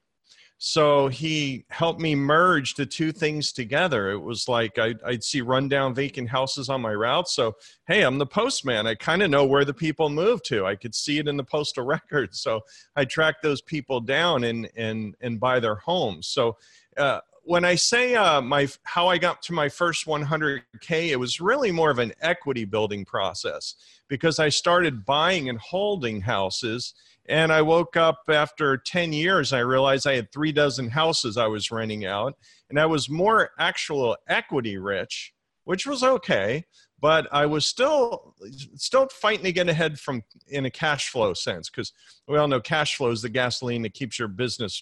so 0.57 1.09
he 1.09 1.65
helped 1.69 1.99
me 1.99 2.15
merge 2.15 2.75
the 2.75 2.85
two 2.85 3.11
things 3.11 3.51
together. 3.51 4.11
It 4.11 4.19
was 4.19 4.47
like 4.47 4.79
I'd, 4.79 5.01
I'd 5.03 5.23
see 5.23 5.41
rundown 5.41 5.93
vacant 5.93 6.29
houses 6.29 6.69
on 6.69 6.81
my 6.81 6.93
route. 6.93 7.27
So, 7.27 7.55
hey, 7.87 8.03
I'm 8.03 8.17
the 8.17 8.25
postman. 8.25 8.87
I 8.87 8.95
kind 8.95 9.21
of 9.21 9.29
know 9.29 9.45
where 9.45 9.65
the 9.65 9.73
people 9.73 10.09
move 10.09 10.41
to. 10.43 10.65
I 10.65 10.75
could 10.75 10.95
see 10.95 11.19
it 11.19 11.27
in 11.27 11.35
the 11.35 11.43
postal 11.43 11.85
record. 11.85 12.33
So 12.35 12.61
I 12.95 13.05
track 13.05 13.41
those 13.41 13.61
people 13.61 13.99
down 13.99 14.45
and, 14.45 14.69
and, 14.77 15.15
and 15.21 15.39
buy 15.39 15.59
their 15.59 15.75
homes. 15.75 16.27
So, 16.27 16.57
uh, 16.97 17.19
when 17.45 17.63
I 17.63 17.75
say 17.75 18.15
uh, 18.15 18.41
my 18.41 18.67
how 18.83 19.07
I 19.07 19.19
got 19.19 19.41
to 19.43 19.53
my 19.53 19.69
first 19.69 20.07
100k, 20.07 21.09
it 21.09 21.19
was 21.19 21.39
really 21.39 21.71
more 21.71 21.91
of 21.91 21.99
an 21.99 22.11
equity 22.19 22.65
building 22.65 23.05
process 23.05 23.75
because 24.07 24.39
I 24.39 24.49
started 24.49 25.05
buying 25.05 25.47
and 25.47 25.59
holding 25.59 26.21
houses 26.21 26.93
and 27.27 27.53
I 27.53 27.61
woke 27.61 27.97
up 27.97 28.21
after 28.29 28.77
10 28.77 29.13
years. 29.13 29.53
I 29.53 29.59
realized 29.59 30.07
I 30.07 30.15
had 30.15 30.31
three 30.31 30.51
dozen 30.51 30.89
houses 30.89 31.37
I 31.37 31.47
was 31.47 31.71
renting 31.71 32.05
out, 32.05 32.35
and 32.69 32.79
I 32.79 32.85
was 32.85 33.09
more 33.09 33.51
actual 33.59 34.17
equity 34.27 34.77
rich, 34.77 35.33
which 35.63 35.87
was 35.87 36.03
okay. 36.03 36.65
But 36.99 37.27
I 37.31 37.45
was 37.45 37.67
still 37.67 38.33
still 38.75 39.07
fighting 39.09 39.45
to 39.45 39.51
get 39.51 39.69
ahead 39.69 39.99
from 39.99 40.23
in 40.47 40.65
a 40.65 40.71
cash 40.71 41.09
flow 41.09 41.33
sense 41.33 41.69
because 41.69 41.93
we 42.27 42.37
all 42.37 42.47
know 42.47 42.61
cash 42.61 42.95
flow 42.95 43.11
is 43.11 43.21
the 43.21 43.29
gasoline 43.29 43.83
that 43.83 43.93
keeps 43.93 44.17
your 44.17 44.29
business 44.29 44.81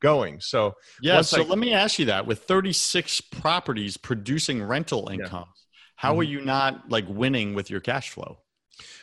going. 0.00 0.40
So 0.40 0.74
yeah. 1.00 1.20
So 1.22 1.42
I, 1.42 1.44
let 1.44 1.58
me 1.58 1.72
ask 1.72 1.98
you 1.98 2.06
that: 2.06 2.26
with 2.26 2.44
36 2.44 3.20
properties 3.20 3.96
producing 3.96 4.62
rental 4.62 5.08
income, 5.08 5.48
yeah. 5.48 5.62
how 5.96 6.12
mm-hmm. 6.12 6.20
are 6.20 6.24
you 6.24 6.40
not 6.40 6.90
like 6.90 7.04
winning 7.08 7.54
with 7.54 7.70
your 7.70 7.80
cash 7.80 8.10
flow? 8.10 8.38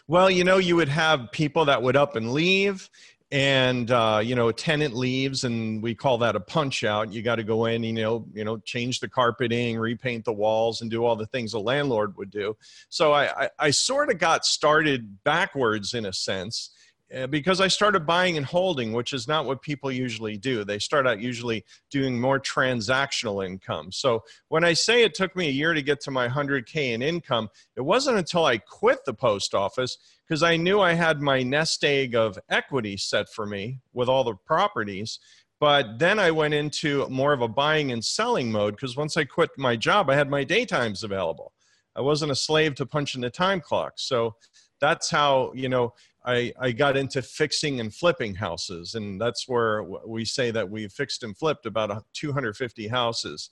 Well, 0.08 0.30
you 0.30 0.44
know, 0.44 0.58
you 0.58 0.75
would 0.75 0.89
have 0.89 1.32
people 1.32 1.66
that 1.66 1.82
would 1.82 1.96
up 1.96 2.16
and 2.16 2.32
leave, 2.32 2.89
and 3.32 3.92
uh, 3.92 4.22
you 4.24 4.36
know 4.36 4.48
a 4.48 4.54
tenant 4.54 4.96
leaves 4.96 5.44
and 5.44 5.84
we 5.84 5.94
call 5.94 6.18
that 6.18 6.36
a 6.36 6.39
punch 6.39 6.86
out 6.86 7.12
you 7.12 7.22
got 7.22 7.36
to 7.36 7.44
go 7.44 7.66
in 7.66 7.84
you 7.84 7.92
know 7.92 8.25
you 8.34 8.46
know 8.46 8.58
change 8.60 9.01
the 9.01 9.10
carpeting 9.10 9.77
repaint 9.77 10.24
the 10.24 10.32
walls 10.32 10.82
and 10.82 10.89
do 10.89 11.04
all 11.04 11.16
the 11.16 11.25
things 11.27 11.54
a 11.54 11.60
landlord 11.60 12.16
would 12.16 12.30
do 12.30 12.56
so 12.88 13.12
i 13.12 13.44
i, 13.44 13.50
I 13.60 13.70
sort 13.72 14.10
of 14.10 14.18
got 14.18 14.46
started 14.46 15.22
backwards 15.25 15.94
in 15.94 16.06
a 16.06 16.13
sense 16.13 16.72
Uh, 17.16 17.26
because 17.26 17.62
I 17.62 17.70
started 17.70 18.06
buying 18.06 18.36
and 18.36 18.46
holding, 18.46 18.92
which 18.92 19.14
is 19.14 19.30
not 19.30 19.46
what 19.46 19.62
people 19.62 19.90
usually 19.90 20.36
do. 20.36 20.66
They 20.66 20.78
start 20.78 21.08
out 21.08 21.22
usually 21.22 21.64
doing 21.90 22.20
more 22.20 22.38
transactional 22.38 23.46
income. 23.46 23.94
So 23.94 24.26
when 24.50 24.66
I 24.66 24.74
say 24.74 25.04
it 25.04 25.14
took 25.14 25.34
me 25.34 25.48
a 25.48 25.52
year 25.52 25.74
to 25.74 25.82
get 25.82 26.02
to 26.02 26.12
my 26.12 26.28
100K 26.28 26.92
in 26.92 27.02
income, 27.02 27.48
it 27.78 27.82
wasn't 27.82 28.18
until 28.18 28.44
I 28.44 28.58
quit 28.58 29.06
the 29.06 29.14
post 29.14 29.56
office 29.56 29.98
because 30.28 30.44
I 30.44 30.58
knew 30.58 30.82
I 30.82 30.94
had 30.94 31.22
my 31.22 31.44
nest 31.44 31.82
egg 31.86 32.14
of 32.14 32.38
equity 32.50 32.98
set 32.98 33.30
for 33.30 33.46
me 33.46 33.80
with 33.94 34.10
all 34.10 34.26
the 34.26 34.36
properties. 34.36 35.20
But 35.62 36.00
then 36.00 36.20
I 36.20 36.32
went 36.32 36.56
into 36.56 37.08
more 37.08 37.32
of 37.32 37.42
a 37.42 37.48
buying 37.48 37.94
and 37.94 38.04
selling 38.04 38.52
mode 38.52 38.76
because 38.76 38.98
once 38.98 39.16
I 39.16 39.24
quit 39.24 39.52
my 39.58 39.78
job, 39.78 40.10
I 40.10 40.16
had 40.16 40.30
my 40.30 40.44
daytimes 40.44 41.06
available. 41.06 41.54
I 41.96 42.02
wasn't 42.02 42.34
a 42.34 42.36
slave 42.36 42.76
to 42.76 42.86
punching 42.86 43.22
the 43.22 43.30
time 43.30 43.62
clock. 43.62 43.94
So 43.96 44.36
that's 44.80 45.10
how, 45.10 45.52
you 45.56 45.70
know, 45.70 45.94
I, 46.27 46.51
I 46.60 46.72
got 46.74 46.98
into 46.98 47.22
fixing 47.22 47.79
and 47.79 47.93
flipping 47.93 48.36
houses. 48.36 48.96
And 48.96 49.19
that's 49.19 49.48
where 49.48 49.84
we 50.05 50.25
say 50.25 50.51
that 50.51 50.69
we 50.69 50.88
fixed 50.89 51.24
and 51.24 51.36
flipped 51.38 51.65
about 51.65 52.03
250 52.13 52.88
houses 52.89 53.50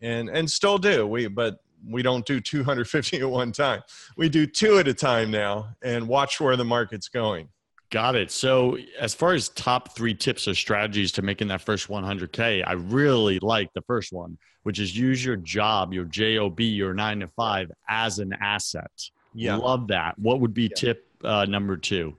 and, 0.00 0.30
and 0.30 0.50
still 0.50 0.78
do. 0.78 1.06
We, 1.06 1.28
but 1.28 1.58
we 1.86 2.02
don't 2.02 2.24
do 2.24 2.40
250 2.40 3.20
at 3.20 3.28
one 3.28 3.52
time. 3.52 3.82
We 4.16 4.30
do 4.30 4.46
two 4.46 4.78
at 4.78 4.88
a 4.88 4.94
time 4.94 5.30
now 5.30 5.76
and 5.82 6.08
watch 6.08 6.40
where 6.40 6.56
the 6.56 6.64
market's 6.64 7.08
going. 7.08 7.50
Got 7.90 8.16
it. 8.16 8.30
So, 8.30 8.78
as 8.98 9.14
far 9.14 9.34
as 9.34 9.50
top 9.50 9.94
three 9.94 10.14
tips 10.14 10.48
or 10.48 10.54
strategies 10.54 11.12
to 11.12 11.22
making 11.22 11.48
that 11.48 11.60
first 11.60 11.88
100K, 11.88 12.64
I 12.66 12.72
really 12.72 13.38
like 13.40 13.72
the 13.74 13.82
first 13.82 14.12
one, 14.12 14.36
which 14.64 14.80
is 14.80 14.96
use 14.96 15.24
your 15.24 15.36
job, 15.36 15.92
your 15.92 16.06
JOB, 16.06 16.58
your 16.60 16.94
nine 16.94 17.20
to 17.20 17.28
five 17.28 17.70
as 17.88 18.18
an 18.18 18.32
asset. 18.40 18.90
Yeah. 19.34 19.56
Love 19.56 19.86
that. 19.88 20.18
What 20.18 20.40
would 20.40 20.54
be 20.54 20.62
yeah. 20.62 20.76
tip 20.76 21.06
uh, 21.24 21.44
number 21.46 21.76
two? 21.76 22.16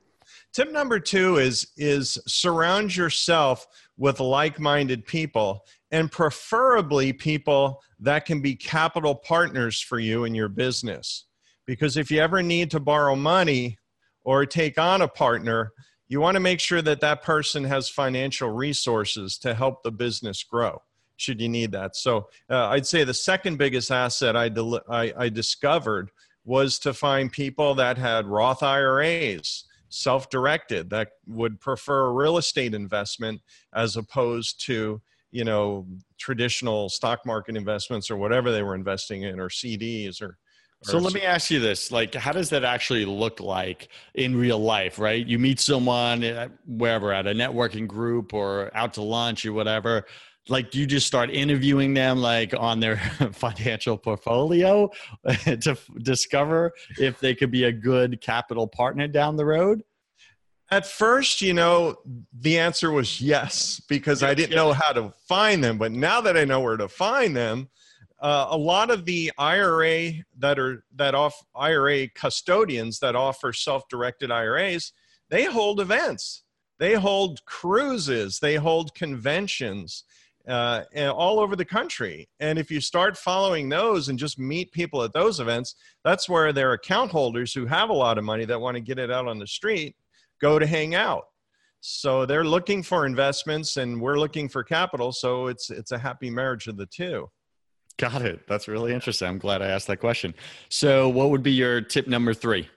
Tip 0.54 0.72
number 0.72 1.00
two 1.00 1.38
is 1.38 1.68
is 1.78 2.18
surround 2.28 2.96
yourself 2.96 3.68
with 3.98 4.20
like-minded 4.20 5.06
people 5.06 5.66
and 5.92 6.12
preferably 6.12 7.14
people 7.14 7.82
that 8.00 8.26
can 8.26 8.42
be 8.42 8.56
capital 8.56 9.16
partners 9.16 9.80
for 9.82 10.00
you 10.00 10.24
in 10.24 10.36
your 10.36 10.50
business. 10.50 11.26
Because 11.66 11.98
if 11.98 12.12
you 12.12 12.20
ever 12.20 12.44
need 12.44 12.72
to 12.72 12.80
borrow 12.80 13.16
money 13.16 13.78
or 14.24 14.46
take 14.46 14.78
on 14.78 15.02
a 15.02 15.08
partner, 15.08 15.72
you 16.08 16.20
want 16.20 16.36
to 16.36 16.42
make 16.42 16.60
sure 16.60 16.82
that 16.82 17.02
that 17.02 17.24
person 17.24 17.64
has 17.64 17.90
financial 17.90 18.50
resources 18.50 19.38
to 19.40 19.54
help 19.54 19.84
the 19.84 19.92
business 19.92 20.44
grow 20.44 20.82
should 21.18 21.42
you 21.42 21.50
need 21.50 21.72
that. 21.72 21.96
So 21.96 22.28
uh, 22.50 22.68
I'd 22.68 22.86
say 22.86 23.04
the 23.04 23.14
second 23.14 23.58
biggest 23.58 23.92
asset 23.92 24.36
I, 24.36 24.50
del- 24.50 24.82
I, 24.90 25.14
I 25.18 25.30
discovered 25.30 26.12
was 26.46 26.80
to 26.80 26.94
find 26.94 27.32
people 27.32 27.76
that 27.76 27.98
had 27.98 28.28
Roth 28.28 28.64
IRAs, 28.64 29.66
self 29.90 30.30
directed, 30.30 30.90
that 30.92 31.10
would 31.28 31.60
prefer 31.60 32.12
real 32.12 32.38
estate 32.38 32.74
investment 32.74 33.42
as 33.74 33.98
opposed 33.98 34.64
to 34.68 35.02
you 35.32 35.44
know 35.44 35.86
traditional 36.18 36.88
stock 36.88 37.26
market 37.26 37.58
investments 37.58 38.10
or 38.10 38.16
whatever 38.16 38.52
they 38.52 38.64
were 38.64 38.76
investing 38.76 39.24
in 39.24 39.40
or 39.40 39.50
CDs 39.50 40.22
or 40.22 40.38
so 40.84 41.00
let 41.00 41.14
me 41.14 41.24
ask 41.24 41.50
you 41.50 41.60
this 41.60 41.92
like 41.92 42.14
how 42.14 42.32
does 42.32 42.50
that 42.52 42.64
actually 42.64 43.06
look 43.06 43.40
like 43.40 43.90
in 44.14 44.36
real 44.36 44.60
life 44.60 45.00
right? 45.00 45.26
You 45.26 45.40
meet 45.40 45.60
someone 45.60 46.24
eh, 46.24 46.48
wherever 46.66 47.12
at 47.12 47.28
a 47.28 47.32
networking 47.32 47.88
group 47.88 48.34
or 48.34 48.72
out 48.76 48.94
to 48.94 49.02
lunch 49.02 49.46
or 49.46 49.54
whatever 49.54 50.06
like 50.50 50.72
do 50.72 50.80
you 50.80 50.86
just 50.86 51.08
start 51.08 51.30
interviewing 51.30 51.94
them 51.94 52.20
like 52.20 52.54
on 52.58 52.80
their 52.80 52.98
financial 53.34 53.98
portfolio 53.98 54.90
to 55.46 55.72
f- 55.72 55.90
discover 56.04 56.72
if 57.00 57.20
they 57.20 57.34
could 57.34 57.52
be 57.52 57.66
a 57.66 57.72
good 57.72 58.22
capital 58.22 58.68
partner 58.68 59.08
down 59.08 59.36
the 59.36 59.46
road? 59.46 59.84
At 60.72 60.86
first 60.86 61.42
you 61.42 61.54
know 61.54 61.98
the 62.34 62.58
answer 62.58 62.92
was 62.92 63.22
yes 63.22 63.82
because 63.88 64.24
i 64.24 64.34
didn't 64.34 64.56
know 64.56 64.74
how 64.74 64.94
to 64.94 65.14
find 65.28 65.64
them. 65.64 65.78
But 65.78 65.92
now 65.92 66.22
that 66.22 66.38
i 66.38 66.44
know 66.44 66.62
where 66.62 66.78
to 66.78 66.88
find 66.88 67.36
them 67.36 67.70
uh, 68.20 68.48
a 68.50 68.58
lot 68.58 68.90
of 68.90 69.06
the 69.06 69.32
ira 69.38 70.12
that 70.40 70.58
are 70.58 70.84
that 70.96 71.14
off 71.14 71.44
ira 71.56 72.08
custodians 72.10 73.00
that 73.00 73.16
offer 73.16 73.54
self-directed 73.54 74.32
iras 74.32 74.94
they 75.30 75.46
hold 75.46 75.80
events. 75.80 76.44
They 76.78 76.94
hold 76.94 77.44
cruises. 77.46 78.40
They 78.40 78.56
hold 78.56 78.94
conventions 78.96 80.04
uh, 80.48 80.84
all 81.12 81.40
over 81.40 81.56
the 81.56 81.66
country. 81.66 82.28
And 82.40 82.60
if 82.60 82.70
you 82.70 82.82
start 82.82 83.18
following 83.18 83.70
those 83.70 84.10
and 84.10 84.20
just 84.20 84.40
meet 84.40 84.72
people 84.72 85.04
at 85.04 85.14
those 85.14 85.40
events, 85.40 85.76
that's 86.04 86.30
where 86.30 86.54
their 86.54 86.74
account 86.74 87.12
holders 87.12 87.54
who 87.54 87.66
have 87.66 87.90
a 87.90 87.94
lot 87.94 88.18
of 88.18 88.24
money 88.24 88.46
that 88.46 88.60
want 88.60 88.76
to 88.76 88.82
get 88.82 89.00
it 89.00 89.12
out 89.12 89.28
on 89.28 89.40
the 89.40 89.48
street 89.48 89.96
go 90.42 90.60
to 90.60 90.66
hang 90.66 90.96
out. 90.96 91.24
So 91.82 92.26
they're 92.26 92.44
looking 92.44 92.82
for 92.82 93.06
investments 93.06 93.78
and 93.78 94.02
we're 94.02 94.18
looking 94.18 94.50
for 94.50 94.64
capital. 94.64 95.12
So 95.12 95.48
it's 95.48 95.70
it's 95.70 95.92
a 95.92 96.00
happy 96.00 96.30
marriage 96.30 96.68
of 96.68 96.78
the 96.78 96.88
two. 96.88 97.30
Got 97.98 98.24
it. 98.24 98.48
That's 98.48 98.68
really 98.68 98.94
interesting. 98.94 99.28
I'm 99.28 99.38
glad 99.38 99.62
I 99.62 99.68
asked 99.68 99.88
that 99.88 99.98
question. 99.98 100.34
So 100.70 101.08
what 101.08 101.30
would 101.30 101.44
be 101.44 101.52
your 101.52 101.82
tip 101.82 102.08
number 102.08 102.34
three? 102.34 102.68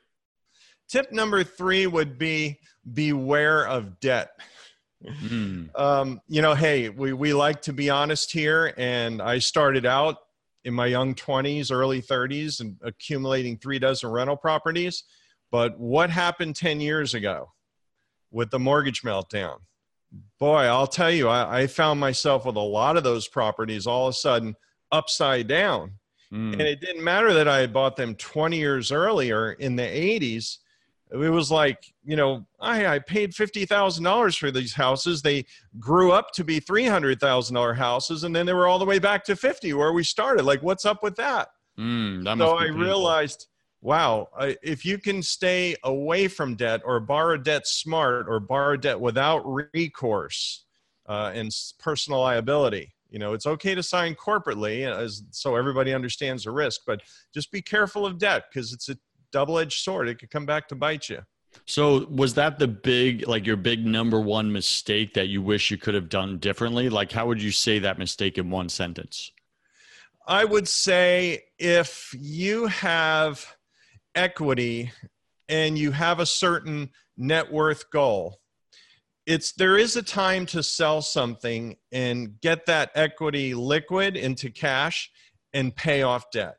Tip 0.88 1.10
number 1.10 1.42
three 1.42 1.86
would 1.86 2.18
be 2.18 2.60
beware 2.92 3.66
of 3.66 3.98
debt. 4.00 4.30
Mm. 5.04 5.78
Um, 5.78 6.20
you 6.28 6.42
know, 6.42 6.54
hey, 6.54 6.88
we, 6.88 7.12
we 7.12 7.32
like 7.32 7.62
to 7.62 7.72
be 7.72 7.90
honest 7.90 8.32
here. 8.32 8.74
And 8.76 9.22
I 9.22 9.38
started 9.38 9.86
out 9.86 10.16
in 10.64 10.74
my 10.74 10.86
young 10.86 11.14
20s, 11.14 11.70
early 11.72 12.02
30s, 12.02 12.60
and 12.60 12.76
accumulating 12.82 13.56
three 13.56 13.78
dozen 13.78 14.10
rental 14.10 14.36
properties. 14.36 15.04
But 15.50 15.78
what 15.78 16.10
happened 16.10 16.56
10 16.56 16.80
years 16.80 17.14
ago 17.14 17.52
with 18.30 18.50
the 18.50 18.58
mortgage 18.58 19.02
meltdown? 19.02 19.58
Boy, 20.38 20.62
I'll 20.64 20.86
tell 20.86 21.10
you, 21.10 21.28
I, 21.28 21.60
I 21.62 21.66
found 21.66 22.00
myself 22.00 22.44
with 22.44 22.56
a 22.56 22.60
lot 22.60 22.96
of 22.96 23.04
those 23.04 23.28
properties 23.28 23.86
all 23.86 24.08
of 24.08 24.12
a 24.12 24.16
sudden 24.16 24.56
upside 24.90 25.48
down. 25.48 25.92
Mm. 26.32 26.54
And 26.54 26.62
it 26.62 26.80
didn't 26.80 27.04
matter 27.04 27.32
that 27.34 27.48
I 27.48 27.58
had 27.58 27.72
bought 27.72 27.96
them 27.96 28.14
20 28.14 28.56
years 28.56 28.92
earlier 28.92 29.52
in 29.52 29.76
the 29.76 29.82
80s 29.82 30.58
it 31.10 31.30
was 31.30 31.50
like 31.50 31.92
you 32.04 32.16
know 32.16 32.44
i, 32.60 32.86
I 32.86 32.98
paid 32.98 33.32
$50000 33.32 34.38
for 34.38 34.50
these 34.50 34.74
houses. 34.74 35.22
They 35.22 35.44
grew 35.78 36.12
up 36.12 36.32
to 36.32 36.44
be 36.44 36.60
$300000 36.60 37.76
houses 37.76 38.24
and 38.24 38.34
then 38.34 38.46
they 38.46 38.52
were 38.52 38.66
all 38.66 38.78
the 38.78 38.84
way 38.84 38.98
back 38.98 39.24
to 39.24 39.36
50 39.36 39.72
where 39.74 39.92
we 39.92 40.04
started. 40.04 40.44
Like 40.44 40.62
what's 40.62 40.84
up 40.84 41.02
with 41.02 41.16
that, 41.16 41.48
mm, 41.78 42.24
that 42.24 42.38
so 42.38 42.56
i 42.56 42.66
realized 42.66 43.46
wow 43.80 44.28
if 44.62 44.84
you 44.84 44.98
can 44.98 45.22
stay 45.22 45.76
away 45.84 46.28
from 46.28 46.56
debt 46.56 46.80
or 46.84 47.00
borrow 47.00 47.36
debt 47.36 47.66
smart 47.66 48.26
or 48.28 48.40
borrow 48.40 48.76
debt 48.76 48.98
without 49.00 49.42
recourse 49.72 50.64
uh, 51.06 51.30
and 51.34 51.50
personal 51.78 52.20
liability 52.20 52.92
you 53.10 53.18
know 53.18 53.32
it's 53.32 53.46
okay 53.46 53.74
to 53.74 53.82
sign 53.82 54.14
corporately 54.14 54.86
as 54.86 55.22
so 55.30 55.56
everybody 55.56 55.94
understands 55.94 56.44
the 56.44 56.50
risk 56.50 56.82
but 56.86 57.00
just 57.32 57.50
be 57.50 57.62
careful 57.62 58.04
of 58.04 58.18
debt 58.18 58.44
because 58.50 58.72
it's 58.72 58.88
a 58.88 58.96
double-edged 59.32 59.80
sword. 59.80 60.08
It 60.08 60.18
could 60.18 60.30
come 60.30 60.46
back 60.46 60.68
to 60.68 60.74
bite 60.74 61.08
you. 61.08 61.20
So 61.66 62.06
was 62.06 62.34
that 62.34 62.58
the 62.58 62.68
big 62.68 63.26
like 63.26 63.46
your 63.46 63.56
big 63.56 63.84
number 63.84 64.20
one 64.20 64.52
mistake 64.52 65.14
that 65.14 65.28
you 65.28 65.42
wish 65.42 65.70
you 65.70 65.78
could 65.78 65.94
have 65.94 66.08
done 66.08 66.38
differently? 66.38 66.88
Like 66.88 67.12
how 67.12 67.26
would 67.26 67.42
you 67.42 67.50
say 67.50 67.78
that 67.80 67.98
mistake 67.98 68.38
in 68.38 68.50
one 68.50 68.68
sentence? 68.68 69.32
I 70.26 70.44
would 70.44 70.68
say 70.68 71.44
if 71.58 72.14
you 72.18 72.66
have 72.66 73.44
equity 74.14 74.92
and 75.48 75.78
you 75.78 75.90
have 75.92 76.20
a 76.20 76.26
certain 76.26 76.90
net 77.16 77.50
worth 77.50 77.90
goal, 77.90 78.40
it's 79.26 79.52
there 79.52 79.78
is 79.78 79.96
a 79.96 80.02
time 80.02 80.46
to 80.46 80.62
sell 80.62 81.02
something 81.02 81.76
and 81.92 82.40
get 82.40 82.66
that 82.66 82.90
equity 82.94 83.54
liquid 83.54 84.16
into 84.16 84.50
cash 84.50 85.10
and 85.54 85.74
pay 85.74 86.02
off 86.02 86.30
debt 86.30 86.56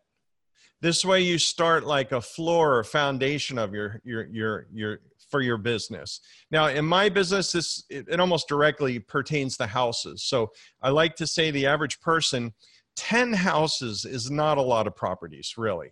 this 0.81 1.03
way 1.03 1.21
you 1.21 1.38
start 1.38 1.86
like 1.86 2.12
a 2.12 2.21
floor 2.21 2.77
or 2.77 2.83
foundation 2.83 3.57
of 3.57 3.74
your 3.74 4.01
your 4.03 4.25
your 4.27 4.67
your 4.74 5.00
for 5.29 5.41
your 5.41 5.57
business 5.57 6.21
now 6.51 6.67
in 6.67 6.86
my 6.86 7.09
business 7.09 7.51
this 7.51 7.83
it, 7.89 8.05
it 8.09 8.19
almost 8.19 8.48
directly 8.48 9.00
pertains 9.00 9.57
to 9.57 9.67
houses 9.67 10.24
so 10.24 10.50
i 10.81 10.89
like 10.89 11.15
to 11.15 11.27
say 11.27 11.51
the 11.51 11.65
average 11.65 12.00
person 12.01 12.53
10 12.95 13.33
houses 13.33 14.05
is 14.05 14.31
not 14.31 14.57
a 14.57 14.62
lot 14.62 14.88
of 14.88 14.95
properties 14.95 15.55
really 15.57 15.91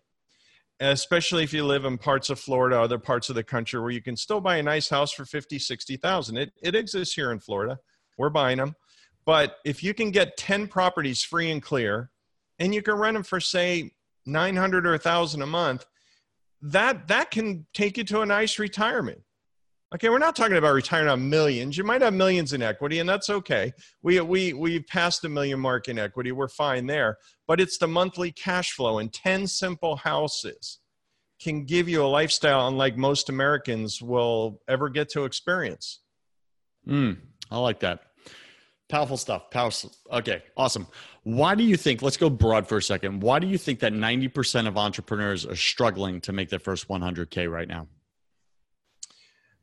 especially 0.80 1.44
if 1.44 1.54
you 1.54 1.66
live 1.66 1.86
in 1.86 1.98
parts 1.98 2.30
of 2.30 2.40
Florida, 2.40 2.80
other 2.80 3.00
parts 3.00 3.30
of 3.30 3.36
the 3.36 3.44
country 3.44 3.80
where 3.80 3.90
you 3.90 4.02
can 4.02 4.16
still 4.16 4.40
buy 4.40 4.58
a 4.58 4.64
nice 4.64 4.90
house 4.90 5.12
for 5.12 5.26
50, 5.26 5.58
60,000. 5.58 6.38
It, 6.38 6.54
it 6.62 6.76
exists 6.76 7.16
here 7.16 7.32
in 7.32 7.40
Florida. 7.40 7.80
We're 8.18 8.30
buying 8.30 8.58
them. 8.58 8.76
But 9.26 9.58
if 9.66 9.84
you 9.84 9.94
can 9.94 10.12
get 10.12 10.38
10 10.38 10.68
properties 10.68 11.24
free 11.24 11.52
and 11.52 11.62
clear 11.62 12.12
and 12.60 12.74
you 12.74 12.82
can 12.82 12.96
rent 12.96 13.16
them 13.16 13.24
for 13.24 13.40
say 13.40 13.92
900 14.28 14.86
or 14.86 14.92
1000 14.92 15.42
a 15.42 15.46
month 15.46 15.86
that 16.62 17.08
that 17.08 17.32
can 17.32 17.66
take 17.74 17.98
you 17.98 18.04
to 18.04 18.22
a 18.22 18.26
nice 18.26 18.60
retirement 18.60 19.22
Okay, 19.96 20.10
we're 20.10 20.18
not 20.18 20.36
talking 20.36 20.58
about 20.58 20.74
retiring 20.74 21.08
on 21.08 21.30
millions. 21.30 21.78
You 21.78 21.86
might 21.86 22.02
have 22.02 22.14
millions 22.14 22.52
in 22.52 22.62
equity, 22.62 23.00
and 23.00 23.08
that's 23.08 23.30
okay. 23.30 23.72
We 24.04 24.20
we 24.20 24.52
we've 24.52 24.86
passed 24.86 25.22
the 25.22 25.30
million 25.30 25.62
mark 25.62 25.88
in 25.88 25.98
equity. 25.98 26.34
We're 26.34 26.50
fine 26.50 26.88
there. 26.88 27.18
But 27.48 27.62
it's 27.62 27.78
the 27.78 27.88
monthly 27.88 28.34
cash 28.34 28.74
flow, 28.74 29.00
and 29.00 29.14
ten 29.14 29.48
simple 29.48 29.96
houses 29.96 30.80
can 31.40 31.64
give 31.64 31.88
you 31.88 32.04
a 32.04 32.08
lifestyle 32.08 32.68
unlike 32.68 32.98
most 32.98 33.30
Americans 33.30 34.02
will 34.02 34.60
ever 34.68 34.90
get 34.90 35.08
to 35.12 35.24
experience. 35.24 36.02
Mm, 36.86 37.20
I 37.50 37.58
like 37.58 37.80
that. 37.80 38.02
Powerful 38.90 39.18
stuff. 39.18 39.52
Powerful. 39.52 39.92
Okay, 40.12 40.44
awesome. 40.56 40.88
Why 41.24 41.56
do 41.56 41.64
you 41.64 41.76
think, 41.76 42.02
let's 42.02 42.16
go 42.16 42.30
broad 42.30 42.68
for 42.68 42.78
a 42.78 42.82
second. 42.82 43.22
Why 43.22 43.40
do 43.40 43.48
you 43.48 43.58
think 43.58 43.80
that 43.80 43.92
90% 43.92 44.68
of 44.68 44.78
entrepreneurs 44.78 45.46
are 45.46 45.58
struggling 45.58 46.22
to 46.22 46.32
make 46.32 46.50
their 46.50 46.60
first 46.60 46.88
100K 46.88 47.52
right 47.52 47.68
now? 47.68 47.88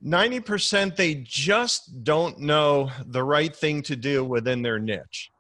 90% 0.05 0.97
they 0.97 1.15
just 1.15 2.05
don't 2.05 2.39
know 2.39 2.91
the 3.07 3.25
right 3.25 3.57
thing 3.57 3.81
to 3.83 3.97
do 3.97 4.23
within 4.23 4.61
their 4.61 4.79
niche. 4.79 5.31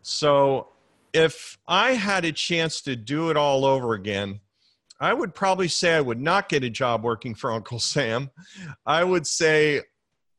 So 0.00 0.68
if 1.12 1.58
I 1.68 1.92
had 1.92 2.24
a 2.24 2.32
chance 2.32 2.80
to 2.82 2.96
do 2.96 3.28
it 3.28 3.36
all 3.36 3.66
over 3.66 3.92
again, 3.92 4.40
I 5.00 5.12
would 5.12 5.34
probably 5.34 5.68
say 5.68 5.94
I 5.94 6.00
would 6.00 6.20
not 6.20 6.48
get 6.48 6.64
a 6.64 6.70
job 6.70 7.04
working 7.04 7.34
for 7.34 7.52
Uncle 7.52 7.78
Sam. 7.78 8.30
I 8.86 9.04
would 9.04 9.26
say 9.26 9.82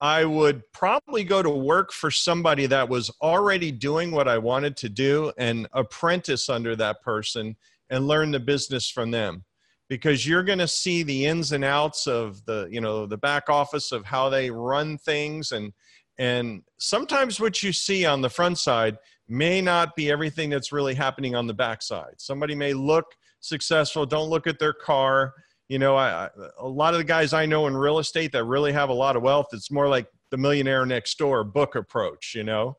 I 0.02 0.24
would 0.24 0.64
probably 0.72 1.24
go 1.24 1.44
to 1.44 1.50
work 1.50 1.92
for 1.92 2.10
somebody 2.10 2.66
that 2.68 2.88
was 2.88 3.12
already 3.22 3.72
doing 3.72 4.12
what 4.12 4.28
I 4.28 4.38
wanted 4.38 4.78
to 4.78 4.90
do 4.90 5.32
and 5.38 5.68
apprentice 5.74 6.48
under 6.48 6.76
that 6.78 7.02
person 7.02 7.58
and 7.90 8.08
learn 8.08 8.32
the 8.32 8.40
business 8.40 8.90
from 8.90 9.12
them. 9.12 9.44
Because 9.90 10.26
you're 10.26 10.44
going 10.44 10.60
to 10.60 10.68
see 10.68 11.04
the 11.04 11.26
ins 11.26 11.52
and 11.52 11.66
outs 11.66 12.08
of 12.08 12.46
the 12.46 12.68
you 12.72 12.80
know 12.80 13.08
the 13.08 13.18
back 13.18 13.50
office 13.50 13.92
of 13.92 14.06
how 14.06 14.30
they 14.30 14.52
run 14.52 14.98
things 15.00 15.52
and 15.52 15.74
and 16.20 16.62
sometimes 16.78 17.40
what 17.40 17.64
you 17.64 17.74
see 17.74 18.06
on 18.06 18.22
the 18.22 18.30
front 18.30 18.60
side 18.60 18.98
may 19.28 19.62
not 19.62 19.96
be 19.96 20.12
everything 20.12 20.50
that's 20.50 20.72
really 20.72 20.94
happening 20.94 21.34
on 21.34 21.48
the 21.48 21.54
back 21.54 21.82
side. 21.82 22.14
Somebody 22.18 22.54
may 22.54 22.74
look 22.74 23.16
successful 23.42 24.06
don't 24.06 24.30
look 24.30 24.48
at 24.48 24.60
their 24.60 24.74
car 24.74 25.34
you 25.70 25.80
know, 25.80 25.96
I, 25.96 26.26
I, 26.26 26.30
a 26.60 26.68
lot 26.68 26.94
of 26.94 26.98
the 26.98 27.06
guys 27.06 27.32
I 27.32 27.46
know 27.46 27.68
in 27.68 27.78
real 27.78 28.00
estate 28.00 28.32
that 28.34 28.44
really 28.44 28.74
have 28.74 28.90
a 28.90 28.94
lot 28.94 29.16
of 29.16 29.22
wealth, 29.22 29.48
it's 29.54 29.72
more 29.72 29.88
like 29.88 30.08
the 30.32 30.38
millionaire 30.38 30.86
next 30.86 31.18
door 31.18 31.44
book 31.44 31.76
approach. 31.76 32.34
You 32.36 32.44
know, 32.44 32.78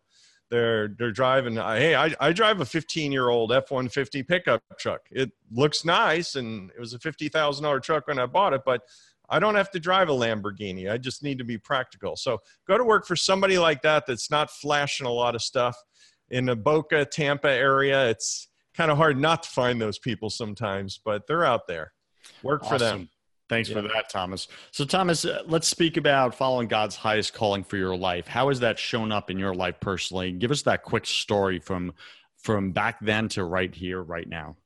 they're 0.50 0.88
they're 0.98 1.12
driving. 1.12 1.54
Hey, 1.54 1.94
I, 1.94 2.14
I 2.20 2.32
drive 2.32 2.60
a 2.60 2.64
15 2.64 3.12
year 3.12 3.28
old 3.28 3.52
F-150 3.52 4.26
pickup 4.26 4.62
truck. 4.78 5.02
It 5.12 5.30
looks 5.52 5.84
nice, 5.84 6.34
and 6.34 6.70
it 6.76 6.80
was 6.80 6.92
a 6.92 6.98
fifty 6.98 7.28
thousand 7.28 7.62
dollar 7.62 7.80
truck 7.80 8.08
when 8.08 8.18
I 8.18 8.26
bought 8.26 8.52
it, 8.52 8.62
but 8.66 8.82
I 9.30 9.38
don't 9.38 9.54
have 9.54 9.70
to 9.70 9.80
drive 9.80 10.08
a 10.08 10.12
Lamborghini. 10.12 10.90
I 10.90 10.98
just 10.98 11.22
need 11.22 11.38
to 11.38 11.44
be 11.44 11.56
practical. 11.56 12.16
So 12.16 12.38
go 12.66 12.76
to 12.76 12.82
work 12.82 13.06
for 13.06 13.14
somebody 13.14 13.58
like 13.58 13.82
that 13.82 14.04
that's 14.06 14.30
not 14.30 14.50
flashing 14.50 15.06
a 15.06 15.12
lot 15.12 15.36
of 15.36 15.42
stuff 15.42 15.76
in 16.30 16.46
the 16.46 16.56
Boca, 16.56 17.04
Tampa 17.04 17.48
area. 17.48 18.08
It's 18.08 18.48
kind 18.74 18.90
of 18.90 18.96
hard 18.96 19.20
not 19.20 19.44
to 19.44 19.50
find 19.50 19.80
those 19.80 20.00
people 20.00 20.30
sometimes, 20.30 21.00
but 21.04 21.28
they're 21.28 21.44
out 21.44 21.68
there. 21.68 21.92
Work 22.42 22.62
awesome. 22.64 22.78
for 22.78 22.84
them. 22.84 23.08
Thanks 23.50 23.68
yeah. 23.68 23.76
for 23.76 23.82
that, 23.82 24.08
Thomas. 24.08 24.46
So, 24.70 24.84
Thomas, 24.84 25.24
uh, 25.24 25.42
let's 25.46 25.66
speak 25.66 25.96
about 25.96 26.36
following 26.36 26.68
God's 26.68 26.94
highest 26.94 27.34
calling 27.34 27.64
for 27.64 27.76
your 27.76 27.96
life. 27.96 28.28
How 28.28 28.48
has 28.48 28.60
that 28.60 28.78
shown 28.78 29.10
up 29.10 29.28
in 29.28 29.40
your 29.40 29.54
life 29.54 29.80
personally? 29.80 30.30
Give 30.30 30.52
us 30.52 30.62
that 30.62 30.84
quick 30.84 31.04
story 31.04 31.58
from 31.58 31.92
from 32.36 32.70
back 32.70 32.98
then 33.00 33.28
to 33.30 33.44
right 33.44 33.74
here, 33.74 34.02
right 34.02 34.28
now. 34.28 34.56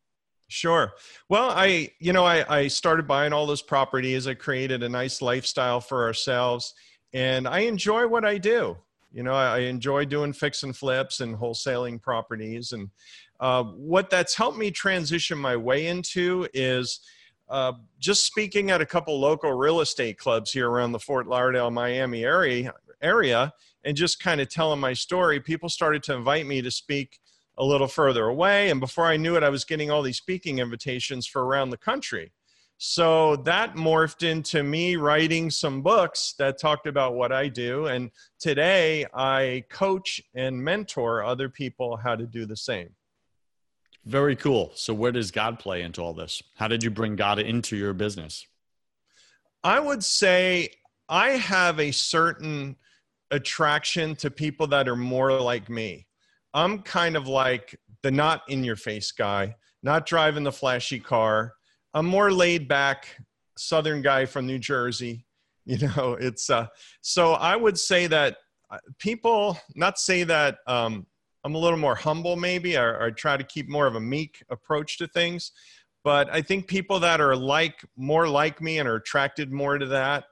Sure. 0.49 0.92
Well, 1.28 1.50
I, 1.50 1.90
you 1.99 2.12
know, 2.12 2.25
I, 2.25 2.59
I 2.59 2.68
started 2.68 3.09
buying 3.09 3.33
all 3.33 3.47
those 3.47 3.62
properties. 3.62 4.28
I 4.28 4.35
created 4.35 4.83
a 4.83 4.88
nice 4.88 5.23
lifestyle 5.23 5.80
for 5.80 6.04
ourselves, 6.04 6.75
and 7.12 7.49
I 7.49 7.61
enjoy 7.61 8.06
what 8.06 8.25
I 8.25 8.38
do. 8.38 8.76
You 9.12 9.23
know, 9.23 9.33
I, 9.33 9.56
I 9.56 9.59
enjoy 9.61 10.04
doing 10.04 10.33
fix 10.33 10.62
and 10.62 10.76
flips 10.76 11.21
and 11.21 11.35
wholesaling 11.35 12.02
properties, 12.02 12.73
and 12.73 12.90
uh, 13.40 13.64
what 13.64 14.11
that's 14.11 14.35
helped 14.35 14.59
me 14.59 14.71
transition 14.71 15.38
my 15.38 15.56
way 15.56 15.87
into 15.87 16.47
is 16.52 17.00
uh, 17.48 17.72
just 17.98 18.24
speaking 18.24 18.70
at 18.70 18.80
a 18.80 18.86
couple 18.86 19.19
local 19.21 19.52
real 19.52 19.80
estate 19.80 20.19
clubs 20.19 20.52
here 20.52 20.71
around 20.71 20.92
the 20.92 20.99
Fort 20.99 21.26
Lauderdale, 21.26 21.71
Miami 21.71 22.25
area, 22.25 22.73
area, 23.02 23.52
and 23.84 23.97
just 23.97 24.21
kind 24.21 24.40
of 24.40 24.49
telling 24.49 24.80
my 24.80 24.92
story, 24.92 25.40
people 25.40 25.69
started 25.69 26.02
to 26.04 26.14
invite 26.14 26.47
me 26.47 26.62
to 26.62 26.71
speak 26.71 27.19
a 27.58 27.64
little 27.64 27.86
further 27.86 28.26
away. 28.26 28.71
And 28.71 28.80
before 28.80 29.06
I 29.06 29.16
knew 29.16 29.36
it, 29.36 29.42
I 29.42 29.49
was 29.50 29.64
getting 29.64 29.90
all 29.90 30.02
these 30.02 30.16
speaking 30.16 30.58
invitations 30.58 31.26
for 31.26 31.45
around 31.45 31.71
the 31.71 31.76
country. 31.76 32.32
So 32.78 33.36
that 33.36 33.76
morphed 33.76 34.28
into 34.28 34.62
me 34.62 34.97
writing 34.97 35.49
some 35.49 35.80
books 35.80 36.34
that 36.38 36.58
talked 36.58 36.86
about 36.86 37.14
what 37.14 37.30
I 37.30 37.49
do. 37.49 37.86
And 37.86 38.10
today 38.40 39.06
I 39.14 39.64
coach 39.71 40.21
and 40.34 40.62
mentor 40.62 41.23
other 41.23 41.49
people 41.49 41.97
how 41.97 42.16
to 42.16 42.26
do 42.26 42.47
the 42.47 42.56
same. 42.56 42.90
Very 44.04 44.36
cool. 44.36 44.73
So, 44.75 44.93
where 44.93 45.12
does 45.12 45.30
God 45.30 45.58
play 45.58 45.82
into 45.82 46.02
all 46.02 46.12
this? 46.12 46.43
How 46.56 46.69
did 46.69 46.82
you 46.82 46.90
bring 46.90 47.17
God 47.17 47.38
into 47.38 47.76
your 47.76 47.95
business? 47.95 48.47
I 49.62 49.80
would 49.80 50.04
say 50.04 50.71
I 51.08 51.30
have 51.30 51.80
a 51.80 51.90
certain 51.90 52.76
attraction 53.30 54.14
to 54.17 54.30
people 54.30 54.67
that 54.69 54.88
are 54.88 54.97
more 54.97 55.40
like 55.40 55.71
me. 55.71 56.06
I'm 56.52 56.80
kind 56.82 57.17
of 57.17 57.26
like 57.26 57.78
the 58.02 58.10
not 58.10 58.43
in 58.49 58.62
your 58.62 58.76
face 58.76 59.10
guy, 59.10 59.56
not 59.82 60.06
driving 60.06 60.45
the 60.45 60.52
flashy 60.52 61.00
car. 61.00 61.54
I'm 61.95 62.06
more 62.06 62.30
laid 62.30 62.69
back 62.69 63.17
southern 63.56 64.02
guy 64.02 64.26
from 64.26 64.47
New 64.47 64.58
Jersey. 64.58 65.26
You 65.67 65.78
know, 65.78 66.19
it's 66.21 66.50
uh 66.50 66.67
so 67.00 67.32
I 67.32 67.56
would 67.56 67.78
say 67.78 68.06
that 68.08 68.36
uh, 68.71 68.76
people 68.99 69.58
not 69.75 69.99
say 69.99 70.23
that 70.25 70.58
um 70.67 71.06
I'm 71.45 71.54
a 71.54 71.59
little 71.59 71.78
more 71.78 71.95
humble, 71.95 72.37
maybe, 72.37 72.76
or, 72.76 72.99
or 72.99 73.11
try 73.11 73.37
to 73.37 73.45
keep 73.45 73.69
more 73.69 73.87
of 73.87 73.97
a 73.97 74.00
meek 74.00 74.43
approach 74.49 74.99
to 74.99 75.07
things. 75.07 75.52
But 76.02 76.28
I 76.33 76.43
think 76.43 76.67
people 76.67 77.00
that 77.00 77.21
are 77.21 77.37
like 77.37 77.85
more 77.97 78.28
like 78.28 78.61
me 78.61 78.78
and 78.78 78.89
are 78.89 78.97
attracted 78.97 79.52
more 79.52 79.78
to 79.78 79.87
that 79.87 80.25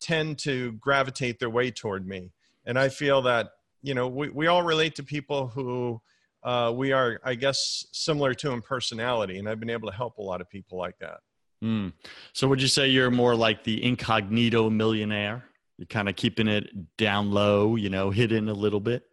tend 0.00 0.38
to 0.38 0.72
gravitate 0.72 1.38
their 1.38 1.50
way 1.50 1.70
toward 1.70 2.06
me. 2.06 2.32
And 2.64 2.78
I 2.78 2.88
feel 2.88 3.22
that, 3.22 3.50
you 3.82 3.94
know, 3.94 4.08
we, 4.08 4.28
we 4.28 4.46
all 4.46 4.62
relate 4.62 4.94
to 4.96 5.02
people 5.02 5.48
who 5.48 6.00
uh, 6.42 6.72
we 6.74 6.92
are, 6.92 7.20
I 7.24 7.34
guess, 7.34 7.86
similar 7.92 8.34
to 8.34 8.52
in 8.52 8.62
personality. 8.62 9.38
And 9.38 9.48
I've 9.48 9.60
been 9.60 9.70
able 9.70 9.88
to 9.90 9.96
help 9.96 10.18
a 10.18 10.22
lot 10.22 10.40
of 10.40 10.48
people 10.48 10.78
like 10.78 10.98
that. 10.98 11.18
Mm. 11.62 11.92
So 12.32 12.48
would 12.48 12.62
you 12.62 12.68
say 12.68 12.88
you're 12.88 13.10
more 13.10 13.34
like 13.34 13.64
the 13.64 13.84
incognito 13.84 14.70
millionaire? 14.70 15.44
You're 15.76 15.86
kind 15.86 16.08
of 16.08 16.16
keeping 16.16 16.48
it 16.48 16.96
down 16.96 17.30
low, 17.30 17.76
you 17.76 17.90
know, 17.90 18.10
hidden 18.10 18.48
a 18.48 18.54
little 18.54 18.80
bit? 18.80 19.04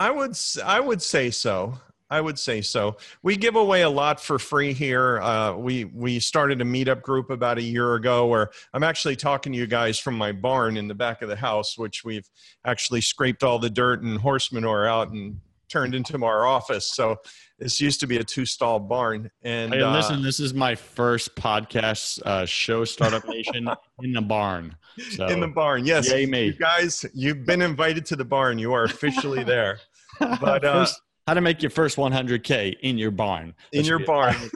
I 0.00 0.10
would 0.10 0.36
I 0.64 0.80
would 0.80 1.02
say 1.02 1.30
so. 1.30 1.78
I 2.10 2.20
would 2.20 2.38
say 2.38 2.60
so. 2.60 2.96
We 3.22 3.36
give 3.36 3.56
away 3.56 3.82
a 3.82 3.88
lot 3.88 4.20
for 4.20 4.38
free 4.38 4.72
here. 4.72 5.20
Uh, 5.20 5.56
we 5.56 5.84
we 5.84 6.20
started 6.20 6.60
a 6.60 6.64
meetup 6.64 7.02
group 7.02 7.30
about 7.30 7.58
a 7.58 7.62
year 7.62 7.94
ago 7.94 8.26
where 8.26 8.50
I'm 8.72 8.82
actually 8.82 9.16
talking 9.16 9.52
to 9.52 9.58
you 9.58 9.66
guys 9.66 9.98
from 9.98 10.14
my 10.14 10.30
barn 10.30 10.76
in 10.76 10.86
the 10.86 10.94
back 10.94 11.22
of 11.22 11.28
the 11.28 11.36
house, 11.36 11.78
which 11.78 12.04
we've 12.04 12.28
actually 12.64 13.00
scraped 13.00 13.42
all 13.42 13.58
the 13.58 13.70
dirt 13.70 14.02
and 14.02 14.18
horse 14.18 14.52
manure 14.52 14.86
out 14.86 15.10
and 15.10 15.40
turned 15.68 15.94
into 15.94 16.22
our 16.24 16.46
office. 16.46 16.90
So 16.92 17.16
this 17.58 17.80
used 17.80 18.00
to 18.00 18.06
be 18.06 18.18
a 18.18 18.24
two 18.24 18.46
stall 18.46 18.78
barn. 18.80 19.30
And 19.42 19.72
hey, 19.72 19.84
listen, 19.84 20.20
uh, 20.20 20.22
this 20.22 20.40
is 20.40 20.54
my 20.54 20.74
first 20.74 21.34
podcast 21.36 22.20
uh, 22.24 22.46
show, 22.46 22.84
Startup 22.84 23.26
Nation, 23.26 23.68
in 24.02 24.12
the 24.12 24.22
barn. 24.22 24.76
So, 25.10 25.26
in 25.26 25.40
the 25.40 25.48
barn, 25.48 25.84
yes. 25.84 26.10
Yay 26.10 26.26
me. 26.26 26.46
You 26.46 26.52
guys, 26.52 27.04
you've 27.14 27.44
been 27.44 27.62
invited 27.62 28.06
to 28.06 28.16
the 28.16 28.24
barn. 28.24 28.58
You 28.58 28.72
are 28.72 28.84
officially 28.84 29.44
there. 29.44 29.78
But 30.20 30.64
uh, 30.64 30.84
first, 30.84 31.00
how 31.26 31.34
to 31.34 31.40
make 31.40 31.62
your 31.62 31.70
first 31.70 31.96
100k 31.96 32.78
in 32.80 32.98
your 32.98 33.10
barn. 33.10 33.54
In 33.72 33.84
your 33.84 33.98
barn. 33.98 34.36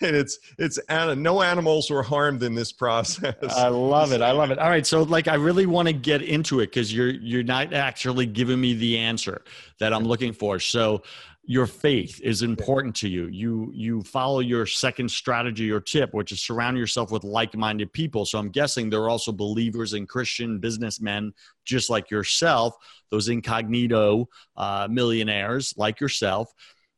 And 0.00 0.16
it's 0.16 0.38
it's 0.58 0.78
no 0.88 1.42
animals 1.42 1.90
were 1.90 2.02
harmed 2.02 2.42
in 2.42 2.54
this 2.54 2.72
process. 2.72 3.34
I 3.42 3.68
love 3.68 4.12
it. 4.12 4.20
I 4.20 4.30
love 4.32 4.50
it. 4.50 4.58
All 4.58 4.68
right. 4.68 4.86
So 4.86 5.02
like 5.02 5.28
i 5.28 5.34
really 5.34 5.66
want 5.66 5.88
to 5.88 5.94
get 5.94 6.22
into 6.22 6.60
it 6.60 6.66
because 6.66 6.92
you're 6.92 7.10
you're 7.10 7.42
not 7.42 7.72
actually 7.72 8.26
giving 8.26 8.60
me 8.60 8.74
the 8.74 8.98
answer 8.98 9.42
that 9.78 9.92
i'm 9.92 10.04
looking 10.04 10.32
for. 10.32 10.58
So 10.58 11.02
your 11.48 11.66
faith 11.66 12.20
is 12.22 12.42
important 12.42 12.94
to 12.96 13.08
you. 13.08 13.28
You 13.28 13.70
you 13.72 14.02
follow 14.02 14.40
your 14.40 14.66
second 14.66 15.08
strategy 15.08 15.70
or 15.70 15.80
tip 15.80 16.12
which 16.12 16.32
is 16.32 16.42
surround 16.42 16.76
yourself 16.76 17.12
with 17.12 17.22
like-minded 17.22 17.92
people. 17.92 18.26
So 18.26 18.38
i'm 18.38 18.50
guessing 18.50 18.90
there 18.90 19.02
are 19.02 19.08
also 19.08 19.32
believers 19.32 19.92
and 19.92 20.08
christian 20.08 20.58
businessmen 20.58 21.32
just 21.64 21.88
like 21.88 22.10
yourself 22.10 22.76
those 23.10 23.28
incognito 23.28 24.28
uh, 24.56 24.88
millionaires 24.90 25.72
like 25.76 26.00
yourself. 26.00 26.52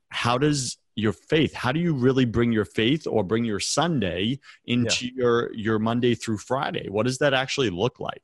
How 0.08 0.38
does 0.38 0.78
your 0.96 1.12
faith 1.12 1.54
how 1.54 1.70
do 1.70 1.78
you 1.78 1.94
really 1.94 2.24
bring 2.24 2.50
your 2.50 2.64
faith 2.64 3.06
or 3.06 3.22
bring 3.22 3.44
your 3.44 3.60
sunday 3.60 4.40
into 4.66 5.06
yeah. 5.06 5.12
your 5.14 5.54
your 5.54 5.78
monday 5.78 6.14
through 6.14 6.38
friday? 6.38 6.88
What 6.88 7.06
does 7.06 7.18
that 7.18 7.34
actually 7.34 7.70
look 7.70 8.00
like? 8.00 8.22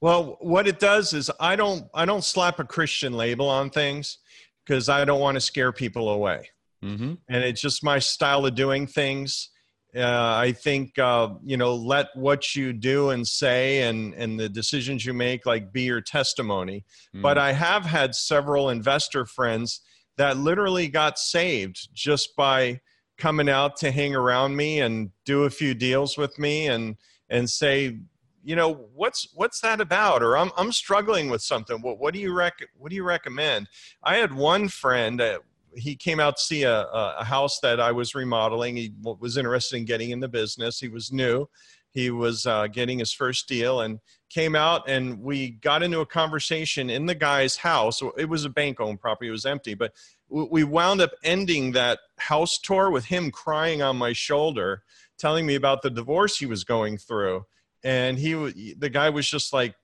Well 0.00 0.38
what 0.40 0.68
it 0.68 0.78
does 0.78 1.12
is 1.12 1.30
i 1.40 1.56
don't 1.56 1.86
i 1.92 2.04
don't 2.04 2.24
slap 2.24 2.60
a 2.60 2.64
christian 2.64 3.12
label 3.12 3.48
on 3.48 3.68
things 3.68 4.18
because 4.64 4.88
I 4.88 5.04
don't 5.04 5.20
want 5.20 5.36
to 5.36 5.40
scare 5.40 5.72
people 5.72 6.10
away. 6.10 6.48
Mm-hmm. 6.84 7.14
And 7.28 7.44
it's 7.44 7.60
just 7.60 7.82
my 7.82 7.98
style 7.98 8.44
of 8.46 8.54
doing 8.54 8.86
things. 8.86 9.50
Uh, 9.96 10.34
I 10.36 10.52
think 10.52 10.98
uh, 10.98 11.34
you 11.44 11.56
know 11.56 11.74
let 11.74 12.08
what 12.16 12.56
you 12.56 12.72
do 12.72 13.10
and 13.10 13.26
say 13.26 13.82
and 13.82 14.12
and 14.14 14.38
the 14.38 14.48
decisions 14.48 15.06
you 15.06 15.14
make 15.14 15.46
like 15.46 15.72
be 15.72 15.82
your 15.82 16.00
testimony. 16.00 16.84
Mm. 17.14 17.22
But 17.22 17.38
I 17.38 17.52
have 17.52 17.84
had 17.84 18.14
several 18.14 18.70
investor 18.70 19.24
friends 19.24 19.80
that 20.16 20.36
literally 20.36 20.88
got 20.88 21.18
saved 21.18 21.88
just 21.94 22.34
by 22.36 22.80
coming 23.18 23.48
out 23.48 23.76
to 23.76 23.92
hang 23.92 24.16
around 24.16 24.56
me 24.56 24.80
and 24.80 25.10
do 25.24 25.44
a 25.44 25.50
few 25.50 25.74
deals 25.74 26.18
with 26.18 26.38
me 26.40 26.66
and 26.66 26.96
and 27.30 27.48
say 27.48 28.00
you 28.44 28.54
know 28.54 28.74
what's 28.94 29.28
what's 29.34 29.60
that 29.60 29.80
about? 29.80 30.22
Or 30.22 30.36
i'm, 30.36 30.50
I'm 30.56 30.70
struggling 30.70 31.30
with 31.30 31.42
something. 31.42 31.80
What, 31.80 31.98
what 31.98 32.14
do 32.14 32.20
you 32.20 32.32
rec- 32.32 32.68
what 32.76 32.90
do 32.90 32.96
you 32.96 33.04
recommend? 33.04 33.68
I 34.02 34.16
had 34.16 34.32
one 34.32 34.68
friend 34.68 35.18
that 35.20 35.40
he 35.76 35.96
came 35.96 36.20
out 36.20 36.36
to 36.36 36.42
see 36.42 36.62
a, 36.62 36.82
a 36.84 37.24
house 37.24 37.58
that 37.60 37.80
i 37.80 37.90
was 37.90 38.14
remodeling. 38.14 38.76
He 38.76 38.92
was 39.02 39.36
interested 39.36 39.76
in 39.76 39.84
getting 39.84 40.10
in 40.10 40.20
the 40.20 40.28
business. 40.28 40.78
He 40.78 40.88
was 40.88 41.10
new. 41.10 41.48
He 41.90 42.10
was 42.10 42.44
uh, 42.44 42.66
getting 42.66 42.98
his 42.98 43.12
first 43.12 43.48
deal 43.48 43.80
and 43.80 44.00
came 44.28 44.56
out 44.56 44.88
and 44.88 45.20
we 45.20 45.50
got 45.50 45.82
into 45.82 46.00
a 46.00 46.06
conversation 46.06 46.90
in 46.90 47.06
the 47.06 47.14
guy's 47.14 47.56
house. 47.56 48.02
It 48.18 48.28
was 48.28 48.44
a 48.44 48.50
bank 48.50 48.80
owned 48.80 49.00
property. 49.00 49.28
It 49.28 49.32
was 49.32 49.46
empty 49.46 49.74
but 49.74 49.92
we 50.28 50.64
wound 50.64 51.00
up 51.00 51.12
ending 51.22 51.72
that 51.72 52.00
house 52.18 52.58
tour 52.58 52.90
with 52.90 53.04
him 53.04 53.30
crying 53.30 53.82
on 53.82 53.96
my 53.96 54.12
shoulder 54.12 54.82
telling 55.18 55.46
me 55.46 55.54
about 55.54 55.82
the 55.82 55.90
divorce 55.90 56.36
he 56.38 56.46
was 56.46 56.64
going 56.64 56.98
through 56.98 57.44
and 57.84 58.18
he 58.18 58.74
the 58.78 58.90
guy 58.90 59.10
was 59.10 59.28
just 59.28 59.52
like 59.52 59.74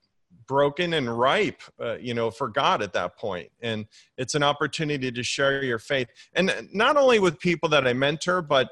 broken 0.47 0.95
and 0.95 1.17
ripe 1.17 1.61
uh, 1.79 1.95
you 1.97 2.13
know 2.13 2.29
for 2.29 2.49
god 2.49 2.81
at 2.81 2.93
that 2.93 3.17
point. 3.17 3.49
And 3.61 3.85
it's 4.17 4.35
an 4.35 4.43
opportunity 4.43 5.11
to 5.11 5.23
share 5.23 5.63
your 5.63 5.79
faith. 5.79 6.09
And 6.33 6.67
not 6.73 6.97
only 6.97 7.19
with 7.19 7.39
people 7.39 7.69
that 7.69 7.87
i 7.87 7.93
mentor 7.93 8.41
but 8.41 8.69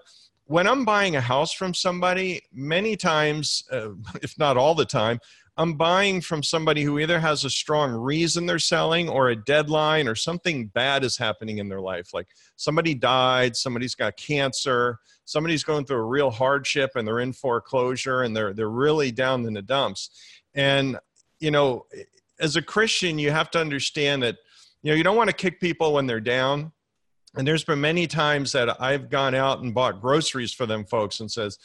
when 0.50 0.68
i'm 0.68 0.84
buying 0.84 1.16
a 1.16 1.22
house 1.22 1.54
from 1.54 1.74
somebody 1.74 2.42
many 2.52 2.96
times 2.96 3.64
uh, 3.72 3.90
if 4.22 4.38
not 4.38 4.58
all 4.58 4.74
the 4.74 4.86
time 4.86 5.20
i'm 5.58 5.74
buying 5.74 6.22
from 6.22 6.42
somebody 6.42 6.84
who 6.84 6.98
either 7.00 7.20
has 7.20 7.46
a 7.46 7.50
strong 7.50 7.92
reason 7.92 8.46
they're 8.46 8.58
selling 8.58 9.08
or 9.08 9.30
a 9.30 9.36
deadline 9.36 10.08
or 10.08 10.16
something 10.16 10.68
bad 10.68 11.04
is 11.04 11.18
happening 11.18 11.58
in 11.58 11.68
their 11.68 11.82
life. 11.82 12.14
Like 12.14 12.28
somebody 12.56 12.96
died 12.96 13.56
somebody's 13.56 13.94
got 13.94 14.16
cancer 14.16 15.00
somebody's 15.26 15.64
going 15.64 15.86
through 15.86 15.98
a 15.98 16.04
real 16.04 16.32
hardship 16.32 16.92
and 16.96 17.06
they're 17.06 17.20
in 17.20 17.34
foreclosure 17.34 18.22
and 18.22 18.36
they're 18.36 18.54
they're 18.54 18.70
really 18.70 19.12
down 19.12 19.46
in 19.46 19.54
the 19.54 19.62
dumps. 19.62 20.10
And 20.56 20.98
you 21.40 21.52
know 21.52 21.86
as 22.40 22.56
a 22.56 22.62
christian 22.62 23.20
you 23.20 23.32
have 23.32 23.52
to 23.52 23.60
understand 23.60 24.24
that 24.24 24.38
you 24.82 24.92
know 24.92 24.96
you 24.96 25.04
don't 25.04 25.18
want 25.18 25.30
to 25.30 25.36
kick 25.36 25.60
people 25.60 25.94
when 25.94 26.06
they're 26.06 26.20
down 26.20 26.72
and 27.36 27.48
their's 27.48 27.64
been 27.64 27.82
many 27.82 28.08
times 28.08 28.52
that 28.52 28.82
i've 28.82 29.10
gone 29.10 29.36
out 29.36 29.62
and 29.62 29.74
bought 29.74 30.02
groceries 30.02 30.54
for 30.54 30.66
them 30.66 30.86
folks 30.86 31.20
and 31.20 31.32
says 31.32 31.58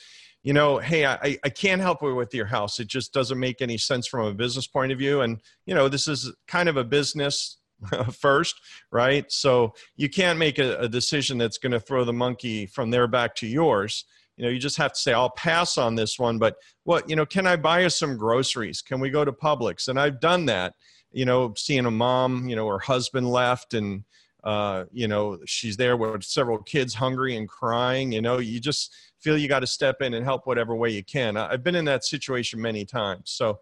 you 0.42 0.52
know 0.52 0.78
hey 0.78 1.06
i, 1.06 1.38
I 1.42 1.48
can't 1.48 1.80
help 1.80 2.02
you 2.02 2.14
with 2.14 2.34
your 2.34 2.46
house 2.46 2.80
it 2.80 2.88
just 2.88 3.12
doesn't 3.12 3.38
make 3.38 3.62
any 3.62 3.78
sense 3.78 4.06
from 4.06 4.26
a 4.26 4.34
business 4.34 4.66
point 4.66 4.92
of 4.92 4.98
view 4.98 5.22
and 5.22 5.40
you 5.66 5.74
know 5.74 5.88
this 5.88 6.08
is 6.08 6.32
kind 6.46 6.68
of 6.68 6.76
a 6.76 6.84
business 6.84 7.58
first, 8.12 8.60
right? 8.90 9.30
So 9.30 9.74
you 9.96 10.08
can't 10.08 10.38
make 10.38 10.58
a, 10.58 10.78
a 10.78 10.88
decision 10.88 11.38
that's 11.38 11.58
going 11.58 11.72
to 11.72 11.80
throw 11.80 12.04
the 12.04 12.12
monkey 12.12 12.66
from 12.66 12.90
there 12.90 13.06
back 13.06 13.34
to 13.36 13.46
yours. 13.46 14.04
You 14.36 14.44
know, 14.44 14.50
you 14.50 14.58
just 14.58 14.76
have 14.78 14.92
to 14.92 14.98
say, 14.98 15.12
I'll 15.12 15.30
pass 15.30 15.78
on 15.78 15.94
this 15.94 16.18
one, 16.18 16.38
but 16.38 16.56
what, 16.82 17.08
you 17.08 17.14
know, 17.16 17.26
can 17.26 17.46
I 17.46 17.56
buy 17.56 17.84
us 17.84 17.98
some 17.98 18.16
groceries? 18.16 18.82
Can 18.82 19.00
we 19.00 19.10
go 19.10 19.24
to 19.24 19.32
Publix? 19.32 19.88
And 19.88 19.98
I've 19.98 20.20
done 20.20 20.46
that, 20.46 20.74
you 21.12 21.24
know, 21.24 21.54
seeing 21.56 21.86
a 21.86 21.90
mom, 21.90 22.48
you 22.48 22.56
know, 22.56 22.66
her 22.66 22.80
husband 22.80 23.30
left 23.30 23.74
and, 23.74 24.04
uh, 24.44 24.84
you 24.92 25.08
know, 25.08 25.38
she's 25.46 25.76
there 25.76 25.96
with 25.96 26.22
several 26.22 26.58
kids 26.58 26.94
hungry 26.94 27.36
and 27.36 27.48
crying, 27.48 28.12
you 28.12 28.20
know, 28.20 28.38
you 28.38 28.60
just 28.60 28.94
feel 29.20 29.38
you 29.38 29.48
got 29.48 29.60
to 29.60 29.66
step 29.66 30.02
in 30.02 30.14
and 30.14 30.24
help 30.24 30.46
whatever 30.46 30.76
way 30.76 30.90
you 30.90 31.02
can. 31.02 31.36
I've 31.36 31.64
been 31.64 31.74
in 31.74 31.86
that 31.86 32.04
situation 32.04 32.60
many 32.60 32.84
times. 32.84 33.30
So, 33.30 33.58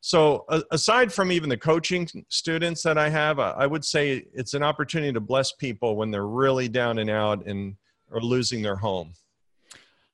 so, 0.00 0.44
aside 0.70 1.12
from 1.12 1.32
even 1.32 1.48
the 1.48 1.56
coaching 1.56 2.08
students 2.28 2.82
that 2.84 2.96
I 2.96 3.08
have, 3.08 3.40
I 3.40 3.66
would 3.66 3.84
say 3.84 4.26
it's 4.32 4.54
an 4.54 4.62
opportunity 4.62 5.12
to 5.12 5.20
bless 5.20 5.52
people 5.52 5.96
when 5.96 6.12
they're 6.12 6.26
really 6.26 6.68
down 6.68 6.98
and 6.98 7.10
out 7.10 7.46
and 7.46 7.74
are 8.12 8.20
losing 8.20 8.62
their 8.62 8.76
home. 8.76 9.14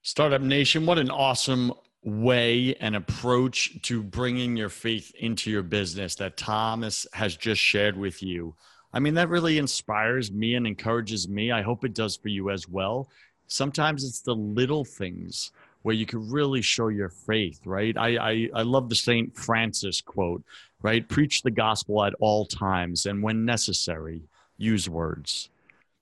Startup 0.02 0.40
Nation, 0.40 0.86
what 0.86 0.98
an 0.98 1.10
awesome 1.10 1.72
way 2.02 2.74
and 2.80 2.96
approach 2.96 3.80
to 3.82 4.02
bringing 4.02 4.56
your 4.56 4.68
faith 4.68 5.12
into 5.18 5.50
your 5.50 5.62
business 5.62 6.14
that 6.16 6.36
Thomas 6.36 7.06
has 7.12 7.36
just 7.36 7.60
shared 7.60 7.96
with 7.96 8.22
you. 8.22 8.54
I 8.94 9.00
mean, 9.00 9.14
that 9.14 9.28
really 9.28 9.58
inspires 9.58 10.30
me 10.30 10.54
and 10.54 10.66
encourages 10.66 11.28
me. 11.28 11.50
I 11.50 11.62
hope 11.62 11.84
it 11.84 11.94
does 11.94 12.16
for 12.16 12.28
you 12.28 12.50
as 12.50 12.68
well. 12.68 13.08
Sometimes 13.48 14.04
it's 14.04 14.20
the 14.20 14.34
little 14.34 14.84
things 14.84 15.50
where 15.82 15.94
you 15.94 16.06
can 16.06 16.30
really 16.30 16.62
show 16.62 16.88
your 16.88 17.10
faith, 17.10 17.60
right? 17.66 17.96
I, 17.98 18.16
I, 18.16 18.48
I 18.54 18.62
love 18.62 18.88
the 18.88 18.94
St. 18.94 19.36
Francis 19.36 20.00
quote, 20.00 20.42
right? 20.80 21.06
Preach 21.06 21.42
the 21.42 21.50
gospel 21.50 22.04
at 22.04 22.14
all 22.20 22.46
times 22.46 23.04
and 23.04 23.22
when 23.22 23.44
necessary, 23.44 24.22
use 24.56 24.88
words. 24.88 25.50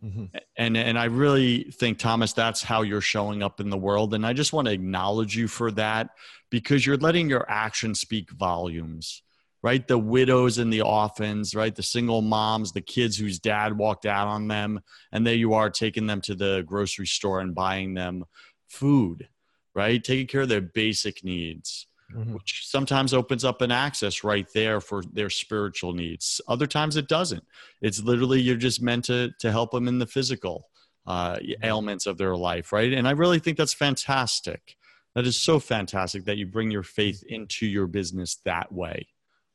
Mm-hmm. 0.04 0.24
And 0.56 0.76
and 0.76 0.98
I 0.98 1.04
really 1.04 1.64
think 1.64 1.98
Thomas, 1.98 2.32
that's 2.32 2.62
how 2.62 2.82
you're 2.82 3.00
showing 3.00 3.42
up 3.42 3.60
in 3.60 3.70
the 3.70 3.76
world. 3.76 4.14
And 4.14 4.26
I 4.26 4.32
just 4.32 4.52
want 4.52 4.66
to 4.66 4.74
acknowledge 4.74 5.36
you 5.36 5.46
for 5.46 5.70
that 5.72 6.10
because 6.50 6.84
you're 6.84 6.96
letting 6.96 7.30
your 7.30 7.48
actions 7.48 8.00
speak 8.00 8.30
volumes, 8.30 9.22
right? 9.62 9.86
The 9.86 9.98
widows 9.98 10.58
and 10.58 10.72
the 10.72 10.82
orphans, 10.82 11.54
right? 11.54 11.74
The 11.74 11.82
single 11.82 12.22
moms, 12.22 12.72
the 12.72 12.80
kids 12.80 13.16
whose 13.16 13.38
dad 13.38 13.78
walked 13.78 14.06
out 14.06 14.28
on 14.28 14.48
them, 14.48 14.80
and 15.12 15.26
there 15.26 15.34
you 15.34 15.54
are 15.54 15.70
taking 15.70 16.06
them 16.06 16.20
to 16.22 16.34
the 16.34 16.64
grocery 16.66 17.06
store 17.06 17.40
and 17.40 17.54
buying 17.54 17.94
them 17.94 18.24
food 18.68 19.28
right? 19.74 20.02
Taking 20.02 20.26
care 20.26 20.42
of 20.42 20.48
their 20.48 20.60
basic 20.60 21.24
needs, 21.24 21.86
mm-hmm. 22.14 22.34
which 22.34 22.62
sometimes 22.66 23.14
opens 23.14 23.44
up 23.44 23.60
an 23.62 23.70
access 23.70 24.24
right 24.24 24.46
there 24.54 24.80
for 24.80 25.02
their 25.12 25.30
spiritual 25.30 25.92
needs. 25.92 26.40
Other 26.48 26.66
times 26.66 26.96
it 26.96 27.08
doesn't. 27.08 27.44
It's 27.80 28.02
literally 28.02 28.40
you're 28.40 28.56
just 28.56 28.82
meant 28.82 29.04
to 29.06 29.30
to 29.40 29.50
help 29.50 29.70
them 29.70 29.88
in 29.88 29.98
the 29.98 30.06
physical 30.06 30.68
uh, 31.06 31.36
mm-hmm. 31.36 31.64
ailments 31.64 32.06
of 32.06 32.18
their 32.18 32.36
life, 32.36 32.72
right? 32.72 32.92
And 32.92 33.08
I 33.08 33.12
really 33.12 33.38
think 33.38 33.56
that's 33.56 33.74
fantastic. 33.74 34.76
That 35.14 35.26
is 35.26 35.38
so 35.38 35.58
fantastic 35.58 36.24
that 36.24 36.38
you 36.38 36.46
bring 36.46 36.70
your 36.70 36.82
faith 36.82 37.22
into 37.28 37.66
your 37.66 37.86
business 37.86 38.38
that 38.46 38.72
way. 38.72 39.08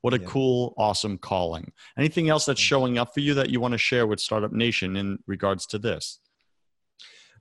What 0.07 0.13
a 0.13 0.21
yeah. 0.21 0.27
cool, 0.29 0.73
awesome 0.77 1.17
calling. 1.17 1.73
Anything 1.97 2.29
else 2.29 2.45
that's 2.45 2.61
showing 2.61 2.97
up 2.97 3.13
for 3.13 3.19
you 3.19 3.33
that 3.33 3.49
you 3.49 3.59
want 3.59 3.73
to 3.73 3.77
share 3.77 4.07
with 4.07 4.21
Startup 4.21 4.53
Nation 4.53 4.95
in 4.95 5.19
regards 5.27 5.65
to 5.65 5.77
this? 5.77 6.19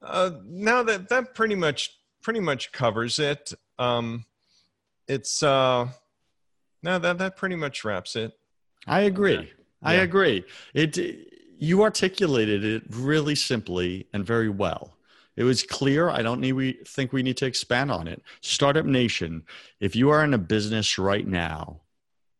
Uh, 0.02 0.32
now 0.44 0.82
that 0.82 1.08
that 1.10 1.32
pretty 1.32 1.54
much 1.54 1.96
pretty 2.24 2.40
much 2.40 2.72
covers 2.72 3.20
it. 3.20 3.52
Um, 3.78 4.24
it's 5.06 5.44
uh, 5.44 5.86
no 6.82 6.98
that 6.98 7.18
that 7.18 7.36
pretty 7.36 7.54
much 7.54 7.84
wraps 7.84 8.16
it. 8.16 8.32
I 8.84 9.02
agree. 9.02 9.34
Yeah. 9.34 9.44
I 9.84 9.94
agree. 9.94 10.44
It 10.74 10.98
you 11.60 11.84
articulated 11.84 12.64
it 12.64 12.82
really 12.90 13.36
simply 13.36 14.08
and 14.12 14.26
very 14.26 14.48
well. 14.48 14.96
It 15.36 15.44
was 15.44 15.62
clear. 15.62 16.10
I 16.10 16.22
don't 16.22 16.40
need 16.40 16.54
we 16.54 16.80
think 16.84 17.12
we 17.12 17.22
need 17.22 17.36
to 17.36 17.46
expand 17.46 17.92
on 17.92 18.08
it. 18.08 18.24
Startup 18.40 18.84
Nation, 18.84 19.44
if 19.78 19.94
you 19.94 20.10
are 20.10 20.24
in 20.24 20.34
a 20.34 20.38
business 20.38 20.98
right 20.98 21.28
now, 21.28 21.82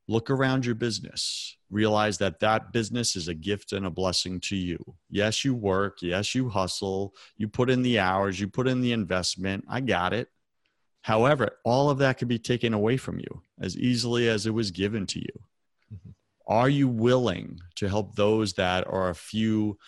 look 0.08 0.30
around 0.30 0.64
your 0.64 0.74
business. 0.74 1.56
Realize 1.70 2.18
that 2.18 2.40
that 2.40 2.72
business 2.72 3.16
is 3.16 3.28
a 3.28 3.34
gift 3.34 3.72
and 3.72 3.86
a 3.86 3.90
blessing 3.90 4.40
to 4.40 4.56
you. 4.56 4.78
Yes, 5.10 5.44
you 5.44 5.54
work. 5.54 5.98
Yes, 6.00 6.34
you 6.34 6.48
hustle. 6.48 7.14
You 7.36 7.48
put 7.48 7.70
in 7.70 7.82
the 7.82 7.98
hours. 7.98 8.38
You 8.38 8.48
put 8.48 8.68
in 8.68 8.80
the 8.80 8.92
investment. 8.92 9.64
I 9.68 9.80
got 9.80 10.12
it. 10.12 10.28
However, 11.02 11.58
all 11.64 11.90
of 11.90 11.98
that 11.98 12.18
could 12.18 12.28
be 12.28 12.38
taken 12.38 12.74
away 12.74 12.96
from 12.96 13.18
you 13.18 13.42
as 13.60 13.76
easily 13.76 14.28
as 14.28 14.46
it 14.46 14.54
was 14.54 14.70
given 14.70 15.06
to 15.06 15.20
you. 15.20 15.40
Mm-hmm. 15.94 16.10
Are 16.48 16.68
you 16.68 16.88
willing 16.88 17.60
to 17.76 17.88
help 17.88 18.14
those 18.14 18.54
that 18.54 18.86
are 18.86 19.10
a 19.10 19.14
few 19.14 19.78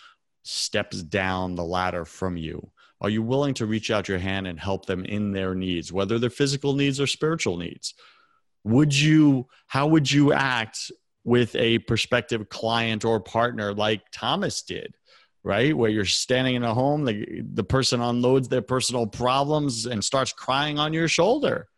steps 0.43 1.03
down 1.03 1.55
the 1.55 1.63
ladder 1.63 2.05
from 2.05 2.37
you? 2.37 2.71
Are 3.01 3.09
you 3.09 3.21
willing 3.21 3.53
to 3.55 3.65
reach 3.65 3.91
out 3.91 4.09
your 4.09 4.19
hand 4.19 4.47
and 4.47 4.59
help 4.59 4.85
them 4.85 5.05
in 5.05 5.31
their 5.31 5.55
needs, 5.55 5.91
whether 5.91 6.19
they're 6.19 6.29
physical 6.29 6.73
needs 6.73 6.99
or 6.99 7.07
spiritual 7.07 7.57
needs? 7.57 7.93
Would 8.63 8.97
you, 8.97 9.47
how 9.67 9.87
would 9.87 10.11
you 10.11 10.33
act 10.33 10.91
with 11.23 11.55
a 11.55 11.79
prospective 11.79 12.49
client 12.49 13.05
or 13.05 13.19
partner 13.19 13.73
like 13.73 14.01
Thomas 14.11 14.61
did? 14.61 14.95
right? 15.41 15.75
Where 15.75 15.89
you're 15.89 16.03
standing 16.03 16.55
in 16.55 16.63
a 16.63 16.73
home, 16.73 17.05
the, 17.05 17.41
the 17.53 17.63
person 17.63 18.01
unloads 18.01 18.49
their 18.49 18.61
personal 18.61 19.07
problems 19.07 19.85
and 19.85 20.03
starts 20.03 20.33
crying 20.33 20.77
on 20.77 20.91
your 20.91 21.07
shoulder 21.07 21.69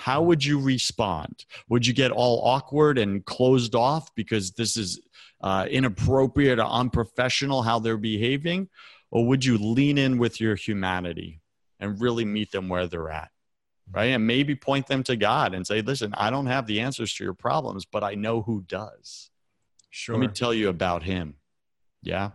how 0.00 0.22
would 0.22 0.42
you 0.42 0.58
respond? 0.58 1.44
Would 1.68 1.86
you 1.86 1.92
get 1.92 2.10
all 2.10 2.40
awkward 2.42 2.96
and 2.96 3.22
closed 3.22 3.74
off 3.74 4.14
because 4.14 4.52
this 4.52 4.78
is 4.78 4.98
uh, 5.42 5.66
inappropriate 5.70 6.58
or 6.58 6.64
unprofessional 6.64 7.60
how 7.60 7.80
they're 7.80 7.98
behaving? 7.98 8.70
Or 9.10 9.26
would 9.26 9.44
you 9.44 9.58
lean 9.58 9.98
in 9.98 10.16
with 10.16 10.40
your 10.40 10.54
humanity 10.54 11.42
and 11.80 12.00
really 12.00 12.24
meet 12.24 12.50
them 12.50 12.70
where 12.70 12.86
they're 12.86 13.10
at? 13.10 13.30
Right. 13.92 14.06
And 14.06 14.26
maybe 14.26 14.54
point 14.54 14.86
them 14.86 15.02
to 15.04 15.16
God 15.16 15.52
and 15.52 15.66
say, 15.66 15.82
listen, 15.82 16.14
I 16.16 16.30
don't 16.30 16.46
have 16.46 16.66
the 16.66 16.80
answers 16.80 17.12
to 17.14 17.24
your 17.24 17.34
problems, 17.34 17.84
but 17.84 18.04
I 18.04 18.14
know 18.14 18.42
who 18.42 18.62
does. 18.62 19.30
Sure. 19.90 20.16
Let 20.16 20.20
me 20.20 20.28
tell 20.28 20.54
you 20.54 20.68
about 20.68 21.02
him. 21.02 21.34
Yeah. 22.02 22.30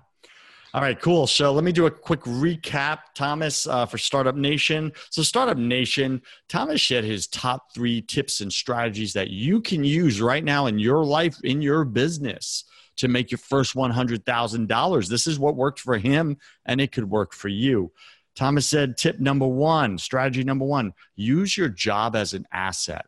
All 0.75 0.81
right, 0.81 0.99
cool. 0.99 1.25
So 1.25 1.53
let 1.53 1.63
me 1.63 1.71
do 1.71 1.85
a 1.85 1.91
quick 1.91 2.19
recap, 2.23 2.99
Thomas, 3.13 3.65
uh, 3.65 3.85
for 3.85 3.97
Startup 3.97 4.35
Nation. 4.35 4.91
So, 5.09 5.23
Startup 5.23 5.57
Nation, 5.57 6.21
Thomas 6.49 6.81
shared 6.81 7.05
his 7.05 7.27
top 7.27 7.73
three 7.73 8.01
tips 8.01 8.41
and 8.41 8.51
strategies 8.51 9.13
that 9.13 9.29
you 9.29 9.61
can 9.61 9.85
use 9.85 10.19
right 10.19 10.43
now 10.43 10.65
in 10.65 10.77
your 10.77 11.05
life, 11.05 11.37
in 11.45 11.61
your 11.61 11.85
business 11.85 12.65
to 12.97 13.07
make 13.07 13.31
your 13.31 13.37
first 13.37 13.73
$100,000. 13.73 15.07
This 15.07 15.27
is 15.27 15.39
what 15.39 15.55
worked 15.55 15.79
for 15.79 15.97
him, 15.97 16.35
and 16.65 16.81
it 16.81 16.91
could 16.91 17.09
work 17.09 17.33
for 17.33 17.47
you. 17.47 17.93
Thomas 18.36 18.67
said, 18.67 18.98
tip 18.98 19.19
number 19.19 19.48
one, 19.48 19.98
strategy 19.98 20.43
number 20.43 20.65
one, 20.65 20.93
use 21.15 21.58
your 21.58 21.69
job 21.69 22.15
as 22.15 22.34
an 22.34 22.45
asset. 22.52 23.06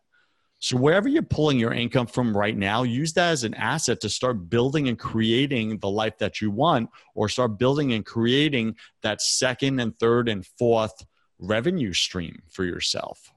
So, 0.60 0.76
wherever 0.76 1.08
you're 1.08 1.22
pulling 1.22 1.60
your 1.60 1.74
income 1.74 2.08
from 2.08 2.36
right 2.36 2.58
now, 2.58 2.82
use 2.82 3.14
that 3.14 3.30
as 3.30 3.44
an 3.44 3.54
asset 3.54 4.02
to 4.02 4.10
start 4.10 4.50
building 4.50 4.88
and 4.88 4.98
creating 4.98 5.78
the 5.78 5.90
life 5.90 6.18
that 6.18 6.42
you 6.42 6.50
want, 6.50 6.90
or 7.14 7.30
start 7.30 7.60
building 7.60 7.94
and 7.94 8.04
creating 8.04 8.76
that 9.04 9.22
second 9.22 9.80
and 9.80 9.98
third 10.00 10.28
and 10.28 10.46
fourth 10.58 11.06
revenue 11.38 11.94
stream 11.94 12.42
for 12.50 12.64
yourself. 12.66 13.32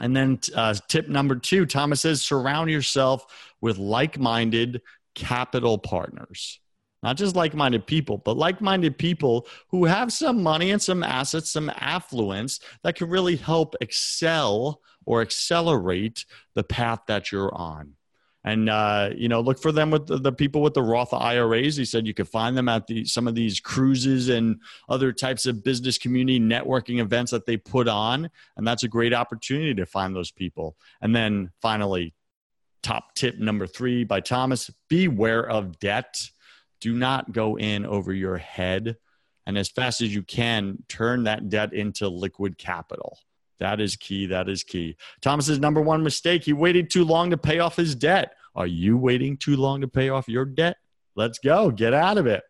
And 0.00 0.16
then, 0.16 0.40
uh, 0.54 0.74
tip 0.88 1.08
number 1.08 1.34
two 1.34 1.66
Thomas 1.66 2.00
says, 2.00 2.22
surround 2.22 2.70
yourself 2.70 3.26
with 3.60 3.76
like 3.76 4.18
minded 4.18 4.80
capital 5.14 5.76
partners. 5.76 6.58
Not 7.02 7.16
just 7.16 7.34
like 7.34 7.54
minded 7.54 7.86
people, 7.86 8.18
but 8.18 8.36
like 8.36 8.60
minded 8.60 8.98
people 8.98 9.46
who 9.68 9.86
have 9.86 10.12
some 10.12 10.42
money 10.42 10.70
and 10.70 10.82
some 10.82 11.02
assets, 11.02 11.50
some 11.50 11.70
affluence 11.76 12.60
that 12.82 12.96
can 12.96 13.08
really 13.08 13.36
help 13.36 13.74
excel 13.80 14.82
or 15.06 15.22
accelerate 15.22 16.26
the 16.54 16.62
path 16.62 17.00
that 17.06 17.32
you're 17.32 17.54
on. 17.54 17.94
And 18.42 18.70
uh, 18.70 19.10
you 19.14 19.28
know, 19.28 19.40
look 19.40 19.60
for 19.60 19.70
them 19.70 19.90
with 19.90 20.06
the, 20.06 20.16
the, 20.16 20.32
people 20.32 20.62
with 20.62 20.72
the 20.72 20.82
Roth 20.82 21.12
IRAs. 21.12 21.76
He 21.76 21.84
said 21.84 22.06
you 22.06 22.14
could 22.14 22.28
find 22.28 22.56
them 22.56 22.70
at 22.70 22.86
the, 22.86 23.04
some 23.04 23.28
of 23.28 23.34
these 23.34 23.60
cruises 23.60 24.30
and 24.30 24.60
other 24.88 25.12
types 25.12 25.44
of 25.44 25.62
business 25.62 25.98
community 25.98 26.40
networking 26.40 27.00
events 27.00 27.32
that 27.32 27.44
they 27.44 27.58
put 27.58 27.86
on, 27.86 28.30
and 28.56 28.66
that's 28.66 28.82
a 28.82 28.88
great 28.88 29.12
opportunity 29.12 29.74
to 29.74 29.84
find 29.84 30.16
those 30.16 30.30
people. 30.30 30.74
And 31.02 31.14
then 31.14 31.50
finally, 31.60 32.14
top 32.82 33.14
tip 33.14 33.38
number 33.38 33.66
three 33.66 34.04
by 34.04 34.20
Thomas: 34.20 34.70
beware 34.88 35.46
of 35.46 35.78
debt. 35.78 36.30
Do 36.80 36.94
not 36.94 37.32
go 37.32 37.58
in 37.58 37.84
over 37.84 38.12
your 38.12 38.38
head, 38.38 38.96
and 39.46 39.58
as 39.58 39.68
fast 39.68 40.00
as 40.00 40.14
you 40.14 40.22
can, 40.22 40.82
turn 40.88 41.24
that 41.24 41.48
debt 41.48 41.72
into 41.72 42.08
liquid 42.08 42.56
capital. 42.58 43.18
That 43.58 43.80
is 43.80 43.96
key. 43.96 44.26
That 44.26 44.48
is 44.48 44.64
key. 44.64 44.96
Thomas's 45.20 45.58
number 45.58 45.82
one 45.82 46.02
mistake, 46.02 46.44
he 46.44 46.52
waited 46.52 46.90
too 46.90 47.04
long 47.04 47.30
to 47.30 47.36
pay 47.36 47.58
off 47.58 47.76
his 47.76 47.94
debt. 47.94 48.32
Are 48.54 48.66
you 48.66 48.96
waiting 48.96 49.36
too 49.36 49.56
long 49.56 49.82
to 49.82 49.88
pay 49.88 50.08
off 50.08 50.28
your 50.28 50.46
debt? 50.46 50.76
Let's 51.14 51.38
go. 51.38 51.70
Get 51.70 51.92
out 51.92 52.16
of 52.16 52.26
it. 52.26 52.42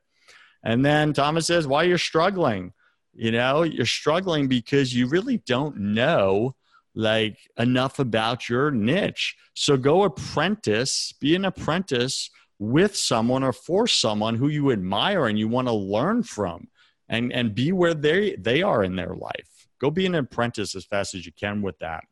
And 0.62 0.84
then 0.84 1.12
Thomas 1.12 1.46
says, 1.46 1.66
why 1.66 1.82
you're 1.84 1.98
struggling. 1.98 2.72
You 3.12 3.32
know, 3.32 3.62
you're 3.62 3.86
struggling 3.86 4.46
because 4.46 4.94
you 4.94 5.08
really 5.08 5.38
don't 5.38 5.76
know 5.78 6.54
like 6.94 7.38
enough 7.58 7.98
about 7.98 8.48
your 8.48 8.70
niche. 8.70 9.36
So 9.54 9.76
go 9.76 10.04
apprentice, 10.04 11.12
be 11.20 11.34
an 11.34 11.44
apprentice 11.44 12.30
with 12.60 12.94
someone 12.94 13.42
or 13.42 13.52
for 13.52 13.88
someone 13.88 14.36
who 14.36 14.46
you 14.46 14.70
admire 14.70 15.26
and 15.26 15.36
you 15.36 15.48
want 15.48 15.66
to 15.66 15.74
learn 15.74 16.22
from 16.22 16.68
and 17.08 17.32
and 17.32 17.56
be 17.56 17.72
where 17.72 17.94
they 17.94 18.36
they 18.36 18.62
are 18.62 18.84
in 18.84 18.94
their 18.94 19.16
life 19.16 19.60
Go 19.80 19.90
be 19.90 20.06
an 20.06 20.14
apprentice 20.14 20.74
as 20.74 20.84
fast 20.84 21.14
as 21.14 21.24
you 21.24 21.32
can 21.32 21.62
with 21.62 21.78
that. 21.78 22.04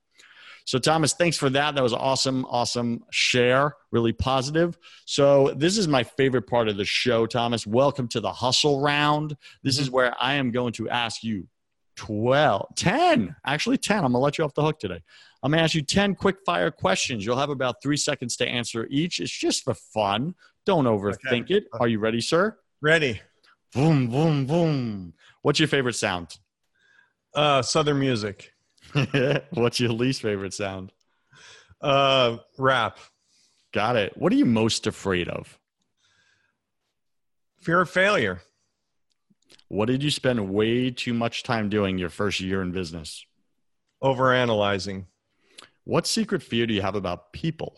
So, 0.65 0.79
Thomas, 0.79 1.15
thanks 1.15 1.37
for 1.37 1.49
that. 1.51 1.75
That 1.75 1.83
was 1.83 1.95
awesome, 1.95 2.45
awesome 2.47 3.05
share, 3.11 3.75
really 3.91 4.13
positive. 4.13 4.77
So, 5.07 5.55
this 5.57 5.79
is 5.79 5.87
my 5.89 6.03
favorite 6.03 6.47
part 6.47 6.69
of 6.69 6.77
the 6.77 6.85
show, 6.85 7.27
Thomas. 7.27 7.67
Welcome 7.67 8.09
to 8.09 8.21
the 8.21 8.33
hustle 8.33 8.81
round. 8.81 9.37
This 9.63 9.77
mm-hmm. 9.77 9.83
is 9.83 9.91
where 9.91 10.15
I 10.21 10.35
am 10.35 10.51
going 10.51 10.73
to 10.75 10.89
ask 10.89 11.23
you 11.23 11.47
12, 11.99 12.77
10, 12.77 13.35
actually 13.45 13.77
10. 13.77 13.97
I'm 13.97 14.03
going 14.03 14.13
to 14.13 14.19
let 14.19 14.39
you 14.39 14.45
off 14.45 14.55
the 14.55 14.63
hook 14.63 14.79
today. 14.79 15.03
I'm 15.43 15.51
going 15.51 15.59
to 15.59 15.65
ask 15.65 15.75
you 15.75 15.83
10 15.83 16.15
quick 16.15 16.37
fire 16.47 16.71
questions. 16.71 17.27
You'll 17.27 17.37
have 17.37 17.51
about 17.51 17.83
three 17.83 17.97
seconds 17.97 18.37
to 18.37 18.49
answer 18.49 18.87
each. 18.89 19.19
It's 19.19 19.33
just 19.33 19.65
for 19.65 19.75
fun. 19.75 20.37
Don't 20.65 20.85
overthink 20.85 21.45
okay. 21.45 21.55
it. 21.55 21.65
Are 21.73 21.89
you 21.89 21.99
ready, 21.99 22.21
sir? 22.21 22.57
Ready. 22.81 23.21
Boom, 23.75 24.07
boom, 24.07 24.47
boom. 24.47 25.13
What's 25.43 25.59
your 25.59 25.67
favorite 25.67 25.97
sound? 25.97 26.39
Uh, 27.35 27.63
Southern 27.63 27.99
music. 27.99 28.53
What's 29.51 29.81
your 29.81 29.91
least 29.91 30.23
favorite 30.23 30.55
sound? 30.55 30.93
Uh, 31.81 32.39
rap. 32.59 32.99
Got 33.73 33.97
it. 33.97 34.17
What 34.17 34.33
are 34.33 34.37
you 34.37 34.47
most 34.47 34.87
afraid 34.87 35.29
of? 35.29 35.59
Fear 37.61 37.81
of 37.81 37.91
failure. 37.91 38.41
What 39.69 39.87
did 39.87 40.03
you 40.03 40.11
spend 40.11 40.51
way 40.51 40.91
too 40.91 41.15
much 41.15 41.43
time 41.43 41.69
doing 41.69 41.99
your 41.99 42.09
first 42.09 42.41
year 42.41 42.63
in 42.63 42.73
business? 42.73 43.25
Overanalyzing. 44.03 45.07
What 45.85 46.07
secret 46.07 46.43
fear 46.43 46.67
do 46.67 46.75
you 46.75 46.83
have 46.83 46.95
about 46.95 47.33
people? 47.33 47.77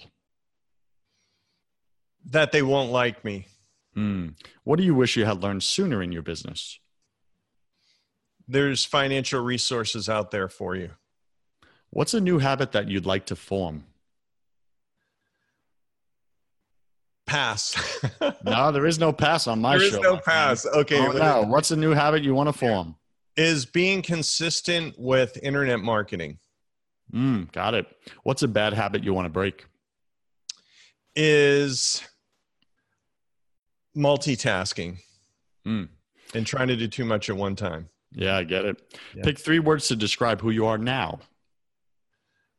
That 2.24 2.52
they 2.52 2.62
won't 2.62 2.92
like 2.92 3.24
me. 3.24 3.46
Mm. 3.96 4.34
What 4.64 4.76
do 4.76 4.84
you 4.84 4.94
wish 4.94 5.16
you 5.16 5.24
had 5.24 5.42
learned 5.42 5.62
sooner 5.62 6.02
in 6.02 6.12
your 6.12 6.22
business? 6.22 6.78
there's 8.50 8.84
financial 8.84 9.40
resources 9.40 10.08
out 10.08 10.32
there 10.32 10.48
for 10.48 10.74
you. 10.74 10.90
What's 11.90 12.14
a 12.14 12.20
new 12.20 12.40
habit 12.40 12.72
that 12.72 12.88
you'd 12.88 13.06
like 13.06 13.26
to 13.26 13.36
form? 13.36 13.84
Pass. 17.30 18.02
no, 18.44 18.72
there 18.72 18.86
is 18.86 18.98
no 18.98 19.12
pass 19.12 19.46
on 19.46 19.60
my 19.60 19.78
there 19.78 19.88
show. 19.88 20.00
There 20.00 20.00
is 20.00 20.04
no 20.04 20.16
pass. 20.18 20.66
Okay. 20.66 20.98
Oh, 20.98 21.12
no. 21.12 21.44
What's 21.46 21.70
a 21.70 21.76
new 21.76 21.92
habit 21.92 22.24
you 22.24 22.34
want 22.34 22.48
to 22.48 22.52
form? 22.52 22.96
Is 23.36 23.64
being 23.64 24.02
consistent 24.02 24.96
with 24.98 25.38
internet 25.40 25.78
marketing. 25.78 26.38
Mm, 27.14 27.52
got 27.52 27.74
it. 27.74 27.86
What's 28.24 28.42
a 28.42 28.48
bad 28.48 28.72
habit 28.72 29.04
you 29.04 29.14
want 29.14 29.26
to 29.26 29.30
break? 29.30 29.64
Is 31.14 32.02
multitasking 33.96 34.98
mm. 35.64 35.88
and 36.34 36.46
trying 36.46 36.66
to 36.66 36.76
do 36.76 36.88
too 36.88 37.04
much 37.04 37.30
at 37.30 37.36
one 37.36 37.54
time. 37.54 37.88
Yeah, 38.12 38.36
I 38.36 38.42
get 38.42 38.64
it. 38.64 38.98
Yeah. 39.14 39.22
Pick 39.22 39.38
three 39.38 39.60
words 39.60 39.86
to 39.86 39.94
describe 39.94 40.40
who 40.40 40.50
you 40.50 40.66
are 40.66 40.78
now. 40.78 41.20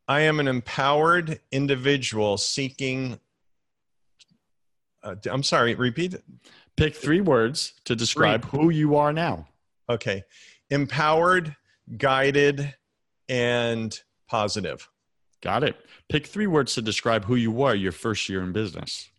I 0.08 0.22
am 0.22 0.40
an 0.40 0.48
empowered 0.48 1.40
individual 1.52 2.38
seeking. 2.38 3.20
Uh, 5.04 5.16
I'm 5.30 5.44
sorry, 5.44 5.76
repeat 5.76 6.14
it. 6.14 6.24
Pick 6.78 6.96
three 6.96 7.22
words 7.22 7.74
to 7.86 7.96
describe 7.96 8.50
three. 8.50 8.60
who 8.60 8.70
you 8.70 8.96
are 8.96 9.14
now. 9.14 9.48
Okay. 9.90 10.24
Empowered, 10.70 11.56
guided, 11.98 12.74
and 13.28 14.00
positive. 14.28 14.88
Got 15.42 15.64
it. 15.64 15.76
Pick 16.10 16.28
three 16.28 16.48
words 16.48 16.76
to 16.76 16.82
describe 16.82 17.26
who 17.26 17.36
you 17.36 17.52
were 17.52 17.74
your 17.74 17.92
first 17.92 18.30
year 18.30 18.42
in 18.44 18.52
business. 18.52 19.10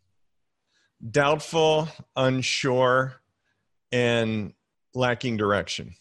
Doubtful, 1.10 1.88
unsure, 2.16 3.14
and 3.90 4.54
lacking 4.94 5.36
direction. 5.36 5.94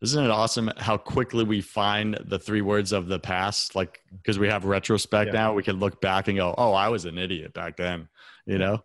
Isn't 0.00 0.24
it 0.24 0.30
awesome 0.30 0.70
how 0.76 0.96
quickly 0.96 1.44
we 1.44 1.60
find 1.60 2.18
the 2.26 2.38
three 2.38 2.60
words 2.60 2.92
of 2.92 3.08
the 3.08 3.18
past? 3.18 3.74
Like, 3.74 4.00
because 4.12 4.38
we 4.38 4.48
have 4.48 4.64
retrospect 4.64 5.28
yeah. 5.28 5.40
now, 5.40 5.54
we 5.54 5.62
can 5.62 5.78
look 5.78 6.00
back 6.00 6.28
and 6.28 6.36
go, 6.36 6.54
oh, 6.56 6.72
I 6.72 6.88
was 6.88 7.04
an 7.06 7.16
idiot 7.16 7.54
back 7.54 7.76
then, 7.76 8.08
you 8.46 8.58
know? 8.58 8.82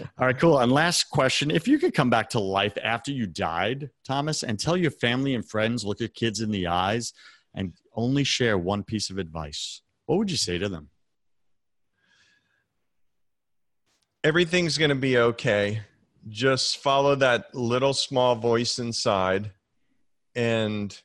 All 0.00 0.26
right, 0.26 0.38
cool. 0.38 0.58
And 0.58 0.72
last 0.72 1.10
question 1.10 1.50
If 1.50 1.68
you 1.68 1.78
could 1.78 1.94
come 1.94 2.10
back 2.10 2.30
to 2.30 2.40
life 2.40 2.76
after 2.82 3.10
you 3.10 3.26
died, 3.26 3.90
Thomas, 4.06 4.42
and 4.42 4.58
tell 4.58 4.76
your 4.76 4.90
family 4.90 5.34
and 5.34 5.48
friends, 5.48 5.84
look 5.84 6.00
your 6.00 6.08
kids 6.08 6.40
in 6.40 6.50
the 6.50 6.66
eyes, 6.66 7.12
and 7.54 7.74
only 7.94 8.24
share 8.24 8.56
one 8.56 8.82
piece 8.82 9.10
of 9.10 9.18
advice, 9.18 9.82
what 10.06 10.18
would 10.18 10.30
you 10.30 10.36
say 10.36 10.58
to 10.58 10.68
them? 10.68 10.88
Everything's 14.24 14.78
going 14.78 14.90
to 14.90 14.94
be 14.94 15.18
okay. 15.18 15.80
Just 16.28 16.78
follow 16.78 17.16
that 17.16 17.52
little 17.54 17.92
small 17.92 18.36
voice 18.36 18.78
inside 18.78 19.50
and 20.36 20.96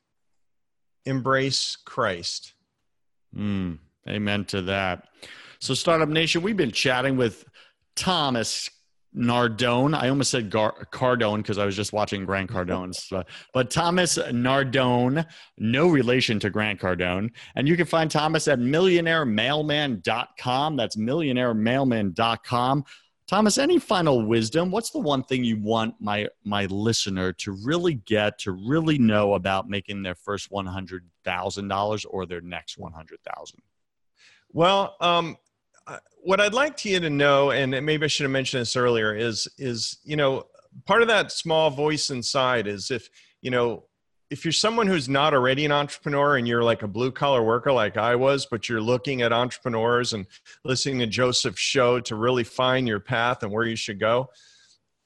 embrace 1.05 1.75
Christ. 1.75 2.53
Mm, 3.35 3.79
amen 4.07 4.45
to 4.45 4.61
that. 4.63 5.07
So, 5.59 5.73
Startup 5.73 6.07
Nation, 6.07 6.43
we've 6.43 6.55
been 6.55 6.71
chatting 6.71 7.17
with 7.17 7.45
Thomas 7.95 8.69
Nardone. 9.15 9.95
I 9.95 10.09
almost 10.09 10.31
said 10.31 10.49
Gar- 10.49 10.87
Cardone 10.91 11.37
because 11.37 11.57
I 11.57 11.65
was 11.65 11.75
just 11.75 11.93
watching 11.93 12.25
Grant 12.25 12.49
Cardone's. 12.51 13.11
Uh, 13.11 13.23
but 13.53 13.69
Thomas 13.69 14.17
Nardone, 14.17 15.25
no 15.57 15.87
relation 15.87 16.39
to 16.39 16.49
Grant 16.49 16.79
Cardone. 16.79 17.29
And 17.55 17.67
you 17.67 17.77
can 17.77 17.85
find 17.85 18.09
Thomas 18.09 18.47
at 18.47 18.59
millionairemailman.com. 18.59 20.75
That's 20.75 20.95
millionairemailman.com. 20.95 22.85
Thomas, 23.27 23.57
any 23.57 23.77
final 23.77 24.25
wisdom? 24.25 24.71
What's 24.71 24.91
the 24.91 24.99
one 24.99 25.21
thing 25.21 25.43
you 25.43 25.59
want 25.59 25.95
my 25.99 26.29
my 26.45 26.65
listener 26.67 27.33
to 27.33 27.51
really 27.51 27.95
get 27.95 28.39
to 28.39 28.53
really 28.53 28.97
know 28.97 29.33
about 29.33 29.67
making 29.67 30.01
their 30.01 30.15
first 30.15 30.49
one 30.49 30.65
hundred 30.65 31.03
thousand 31.25 31.67
dollars 31.67 32.05
or 32.05 32.25
their 32.25 32.39
next 32.39 32.77
one 32.77 32.93
hundred 32.93 33.19
thousand? 33.35 33.59
Well, 34.53 34.95
um, 35.01 35.35
what 36.23 36.39
I'd 36.39 36.53
like 36.53 36.75
to 36.77 36.89
you 36.89 36.99
to 36.99 37.09
know, 37.09 37.51
and 37.51 37.71
maybe 37.85 38.05
I 38.05 38.07
should 38.07 38.23
have 38.23 38.31
mentioned 38.31 38.61
this 38.61 38.75
earlier, 38.75 39.15
is 39.15 39.47
is 39.57 39.97
you 40.03 40.15
know 40.15 40.45
part 40.85 41.01
of 41.01 41.07
that 41.07 41.31
small 41.31 41.69
voice 41.69 42.09
inside 42.09 42.67
is 42.67 42.91
if 42.91 43.09
you 43.41 43.51
know 43.51 43.83
if 44.29 44.43
you're 44.43 44.51
someone 44.51 44.87
who's 44.87 45.07
not 45.07 45.33
already 45.33 45.63
an 45.65 45.71
entrepreneur 45.71 46.37
and 46.37 46.47
you're 46.47 46.63
like 46.63 46.83
a 46.83 46.87
blue 46.87 47.11
collar 47.11 47.43
worker 47.43 47.71
like 47.71 47.95
I 47.95 48.15
was, 48.15 48.45
but 48.45 48.67
you're 48.67 48.81
looking 48.81 49.21
at 49.21 49.31
entrepreneurs 49.31 50.13
and 50.13 50.25
listening 50.65 50.99
to 50.99 51.07
Joseph's 51.07 51.61
show 51.61 51.99
to 52.01 52.15
really 52.15 52.43
find 52.43 52.87
your 52.87 52.99
path 52.99 53.43
and 53.43 53.51
where 53.51 53.65
you 53.65 53.77
should 53.77 53.99
go, 53.99 54.29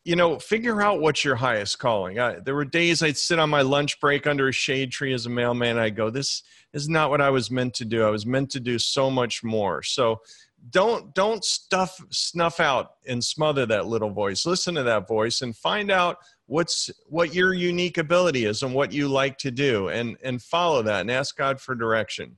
you 0.03 0.15
know, 0.15 0.39
figure 0.39 0.81
out 0.81 1.01
what's 1.01 1.23
your 1.23 1.35
highest 1.35 1.77
calling. 1.77 2.17
I, 2.17 2.39
there 2.39 2.55
were 2.55 2.65
days 2.65 3.03
I'd 3.03 3.17
sit 3.17 3.37
on 3.37 3.51
my 3.51 3.61
lunch 3.61 3.99
break 3.99 4.25
under 4.25 4.47
a 4.47 4.53
shade 4.53 4.91
tree 4.91 5.13
as 5.13 5.27
a 5.27 5.29
mailman. 5.29 5.77
I 5.77 5.91
go, 5.91 6.09
this 6.09 6.41
is 6.73 6.89
not 6.89 7.11
what 7.11 7.21
I 7.21 7.29
was 7.29 7.51
meant 7.51 7.75
to 7.75 7.85
do. 7.85 8.03
I 8.03 8.09
was 8.09 8.25
meant 8.25 8.49
to 8.51 8.59
do 8.59 8.79
so 8.79 9.11
much 9.11 9.43
more. 9.43 9.83
So 9.83 10.21
don't 10.69 11.13
don't 11.15 11.43
stuff 11.43 11.99
snuff 12.11 12.59
out 12.59 12.91
and 13.07 13.23
smother 13.23 13.65
that 13.65 13.87
little 13.87 14.11
voice. 14.11 14.45
Listen 14.45 14.75
to 14.75 14.83
that 14.83 15.07
voice 15.07 15.41
and 15.41 15.55
find 15.55 15.91
out 15.91 16.17
what's 16.45 16.89
what 17.07 17.33
your 17.33 17.53
unique 17.53 17.97
ability 17.97 18.45
is 18.45 18.61
and 18.63 18.73
what 18.73 18.91
you 18.91 19.07
like 19.07 19.37
to 19.39 19.51
do 19.51 19.89
and 19.89 20.17
and 20.23 20.41
follow 20.41 20.81
that 20.83 21.01
and 21.01 21.11
ask 21.11 21.35
god 21.37 21.59
for 21.59 21.75
direction. 21.75 22.37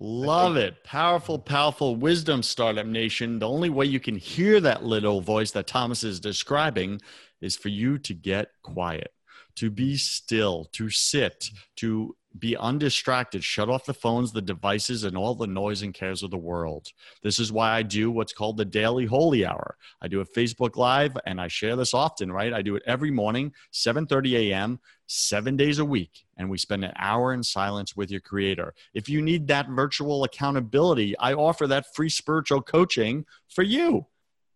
Love 0.00 0.56
it. 0.56 0.82
Powerful 0.84 1.38
powerful 1.38 1.96
wisdom 1.96 2.42
startup 2.42 2.86
nation. 2.86 3.38
The 3.38 3.48
only 3.48 3.68
way 3.68 3.84
you 3.84 4.00
can 4.00 4.16
hear 4.16 4.58
that 4.60 4.84
little 4.84 5.20
voice 5.20 5.52
that 5.52 5.66
thomas 5.66 6.02
is 6.02 6.18
describing 6.18 7.00
is 7.40 7.56
for 7.56 7.68
you 7.68 7.98
to 7.98 8.14
get 8.14 8.48
quiet 8.62 9.12
to 9.56 9.70
be 9.70 9.96
still 9.96 10.64
to 10.72 10.88
sit 10.88 11.50
to 11.76 12.16
be 12.38 12.56
undistracted, 12.56 13.44
shut 13.44 13.68
off 13.68 13.84
the 13.84 13.94
phones, 13.94 14.32
the 14.32 14.42
devices, 14.42 15.04
and 15.04 15.16
all 15.16 15.34
the 15.34 15.46
noise 15.46 15.82
and 15.82 15.92
cares 15.92 16.22
of 16.22 16.30
the 16.30 16.38
world. 16.38 16.88
This 17.22 17.38
is 17.38 17.52
why 17.52 17.72
I 17.72 17.82
do 17.82 18.10
what's 18.10 18.32
called 18.32 18.56
the 18.56 18.64
Daily 18.64 19.06
Holy 19.06 19.44
Hour. 19.44 19.76
I 20.00 20.08
do 20.08 20.20
a 20.20 20.26
Facebook 20.26 20.76
Live, 20.76 21.16
and 21.26 21.40
I 21.40 21.48
share 21.48 21.76
this 21.76 21.94
often, 21.94 22.32
right? 22.32 22.52
I 22.52 22.62
do 22.62 22.76
it 22.76 22.82
every 22.86 23.10
morning, 23.10 23.52
7:30 23.72 24.50
a.m., 24.50 24.80
seven 25.06 25.56
days 25.56 25.78
a 25.78 25.84
week, 25.84 26.24
and 26.36 26.48
we 26.48 26.58
spend 26.58 26.84
an 26.84 26.92
hour 26.96 27.32
in 27.34 27.42
silence 27.42 27.94
with 27.94 28.10
your 28.10 28.20
Creator. 28.20 28.74
If 28.94 29.08
you 29.08 29.20
need 29.20 29.46
that 29.48 29.68
virtual 29.68 30.24
accountability, 30.24 31.16
I 31.18 31.34
offer 31.34 31.66
that 31.66 31.94
free 31.94 32.08
spiritual 32.08 32.62
coaching 32.62 33.26
for 33.48 33.62
you. 33.62 34.06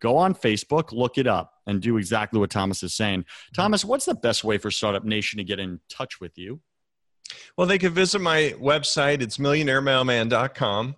Go 0.00 0.16
on 0.16 0.34
Facebook, 0.34 0.92
look 0.92 1.18
it 1.18 1.26
up, 1.26 1.54
and 1.66 1.80
do 1.80 1.96
exactly 1.96 2.38
what 2.38 2.50
Thomas 2.50 2.82
is 2.82 2.94
saying. 2.94 3.24
Thomas, 3.54 3.84
what's 3.84 4.04
the 4.04 4.14
best 4.14 4.44
way 4.44 4.58
for 4.58 4.70
Startup 4.70 5.04
Nation 5.04 5.38
to 5.38 5.44
get 5.44 5.58
in 5.58 5.80
touch 5.88 6.20
with 6.20 6.36
you? 6.36 6.60
Well, 7.56 7.66
they 7.66 7.78
could 7.78 7.92
visit 7.92 8.20
my 8.20 8.54
website. 8.60 9.22
It's 9.22 9.38
millionairemailman.com. 9.38 10.96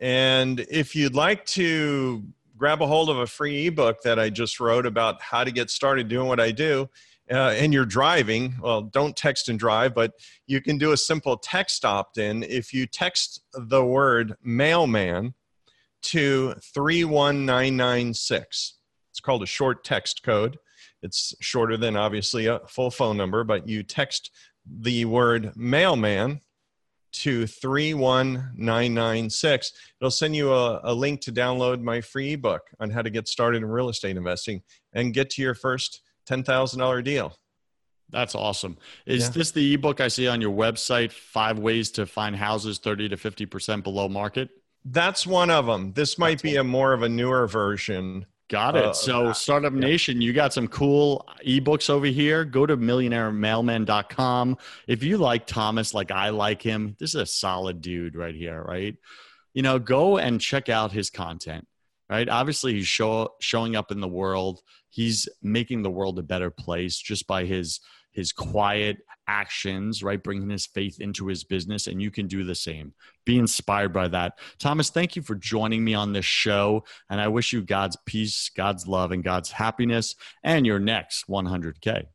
And 0.00 0.60
if 0.70 0.96
you'd 0.96 1.14
like 1.14 1.44
to 1.46 2.24
grab 2.56 2.82
a 2.82 2.86
hold 2.86 3.10
of 3.10 3.18
a 3.18 3.26
free 3.26 3.66
ebook 3.66 4.02
that 4.02 4.18
I 4.18 4.30
just 4.30 4.60
wrote 4.60 4.86
about 4.86 5.22
how 5.22 5.44
to 5.44 5.50
get 5.50 5.70
started 5.70 6.08
doing 6.08 6.26
what 6.26 6.40
I 6.40 6.50
do, 6.50 6.88
uh, 7.30 7.54
and 7.56 7.72
you're 7.72 7.86
driving, 7.86 8.56
well, 8.60 8.82
don't 8.82 9.16
text 9.16 9.48
and 9.48 9.58
drive, 9.58 9.94
but 9.94 10.12
you 10.46 10.60
can 10.60 10.76
do 10.78 10.92
a 10.92 10.96
simple 10.96 11.36
text 11.36 11.84
opt 11.84 12.18
in. 12.18 12.42
If 12.42 12.74
you 12.74 12.86
text 12.86 13.42
the 13.52 13.84
word 13.84 14.34
mailman 14.42 15.34
to 16.02 16.54
31996, 16.74 18.74
it's 19.10 19.20
called 19.20 19.44
a 19.44 19.46
short 19.46 19.84
text 19.84 20.24
code. 20.24 20.58
It's 21.02 21.34
shorter 21.40 21.76
than 21.76 21.96
obviously 21.96 22.46
a 22.46 22.58
full 22.66 22.90
phone 22.90 23.16
number, 23.16 23.44
but 23.44 23.68
you 23.68 23.84
text 23.84 24.32
the 24.78 25.04
word 25.04 25.52
mailman 25.56 26.40
to 27.12 27.46
31996. 27.46 29.72
It'll 30.00 30.10
send 30.10 30.34
you 30.36 30.52
a, 30.52 30.80
a, 30.84 30.94
link 30.94 31.20
to 31.22 31.32
download 31.32 31.82
my 31.82 32.00
free 32.00 32.34
ebook 32.34 32.62
on 32.78 32.90
how 32.90 33.02
to 33.02 33.10
get 33.10 33.26
started 33.28 33.58
in 33.58 33.68
real 33.68 33.88
estate 33.88 34.16
investing 34.16 34.62
and 34.92 35.12
get 35.12 35.30
to 35.30 35.42
your 35.42 35.54
first 35.54 36.02
$10,000 36.28 37.04
deal. 37.04 37.36
That's 38.10 38.34
awesome. 38.34 38.76
Is 39.06 39.24
yeah. 39.24 39.30
this 39.30 39.50
the 39.52 39.74
ebook 39.74 40.00
I 40.00 40.08
see 40.08 40.28
on 40.28 40.40
your 40.40 40.52
website, 40.52 41.12
Five 41.12 41.58
Ways 41.58 41.90
to 41.92 42.06
Find 42.06 42.34
Houses 42.34 42.78
30 42.78 43.10
to 43.10 43.16
50% 43.16 43.84
Below 43.84 44.08
Market? 44.08 44.50
That's 44.84 45.26
one 45.26 45.50
of 45.50 45.66
them. 45.66 45.92
This 45.92 46.18
might 46.18 46.30
That's 46.30 46.42
be 46.42 46.56
a 46.56 46.64
more 46.64 46.92
of 46.92 47.02
a 47.02 47.08
newer 47.08 47.46
version 47.46 48.26
Got 48.50 48.74
it. 48.74 48.84
Uh, 48.84 48.92
so, 48.92 49.32
Startup 49.32 49.72
yeah. 49.72 49.78
Nation, 49.78 50.20
you 50.20 50.32
got 50.32 50.52
some 50.52 50.66
cool 50.66 51.24
ebooks 51.46 51.88
over 51.88 52.06
here. 52.06 52.44
Go 52.44 52.66
to 52.66 52.76
millionairemailman.com. 52.76 54.58
If 54.88 55.04
you 55.04 55.18
like 55.18 55.46
Thomas, 55.46 55.94
like 55.94 56.10
I 56.10 56.30
like 56.30 56.60
him, 56.60 56.96
this 56.98 57.10
is 57.10 57.20
a 57.20 57.26
solid 57.26 57.80
dude 57.80 58.16
right 58.16 58.34
here, 58.34 58.60
right? 58.60 58.96
You 59.54 59.62
know, 59.62 59.78
go 59.78 60.18
and 60.18 60.40
check 60.40 60.68
out 60.68 60.90
his 60.90 61.10
content, 61.10 61.64
right? 62.08 62.28
Obviously, 62.28 62.74
he's 62.74 62.88
show, 62.88 63.34
showing 63.40 63.76
up 63.76 63.92
in 63.92 64.00
the 64.00 64.08
world. 64.08 64.60
He's 64.90 65.28
making 65.42 65.82
the 65.82 65.90
world 65.90 66.18
a 66.18 66.22
better 66.22 66.50
place 66.50 66.98
just 66.98 67.26
by 67.26 67.44
his 67.44 67.80
his 68.12 68.32
quiet 68.32 68.98
actions, 69.28 70.02
right? 70.02 70.22
Bringing 70.22 70.50
his 70.50 70.66
faith 70.66 71.00
into 71.00 71.28
his 71.28 71.44
business. 71.44 71.86
And 71.86 72.02
you 72.02 72.10
can 72.10 72.26
do 72.26 72.42
the 72.42 72.54
same. 72.54 72.92
Be 73.24 73.38
inspired 73.38 73.92
by 73.92 74.08
that. 74.08 74.38
Thomas, 74.58 74.90
thank 74.90 75.14
you 75.14 75.22
for 75.22 75.36
joining 75.36 75.84
me 75.84 75.94
on 75.94 76.12
this 76.12 76.24
show. 76.24 76.84
And 77.08 77.20
I 77.20 77.28
wish 77.28 77.52
you 77.52 77.62
God's 77.62 77.96
peace, 78.06 78.50
God's 78.56 78.86
love, 78.88 79.12
and 79.12 79.22
God's 79.22 79.52
happiness 79.52 80.16
and 80.42 80.66
your 80.66 80.80
next 80.80 81.28
100K. 81.28 82.06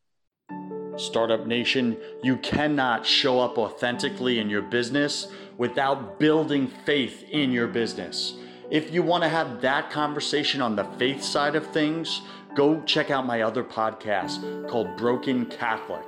Startup 0.97 1.45
Nation, 1.45 1.97
you 2.23 2.37
cannot 2.37 3.05
show 3.05 3.39
up 3.39 3.57
authentically 3.57 4.39
in 4.39 4.49
your 4.49 4.61
business 4.61 5.27
without 5.57 6.19
building 6.19 6.67
faith 6.85 7.23
in 7.31 7.51
your 7.51 7.67
business. 7.67 8.35
If 8.71 8.93
you 8.93 9.03
want 9.03 9.23
to 9.23 9.29
have 9.29 9.61
that 9.61 9.91
conversation 9.91 10.61
on 10.61 10.75
the 10.75 10.85
faith 10.97 11.21
side 11.21 11.55
of 11.55 11.67
things, 11.67 12.21
go 12.55 12.81
check 12.83 13.11
out 13.11 13.25
my 13.25 13.41
other 13.41 13.63
podcast 13.63 14.69
called 14.69 14.97
Broken 14.97 15.45
Catholic. 15.45 16.05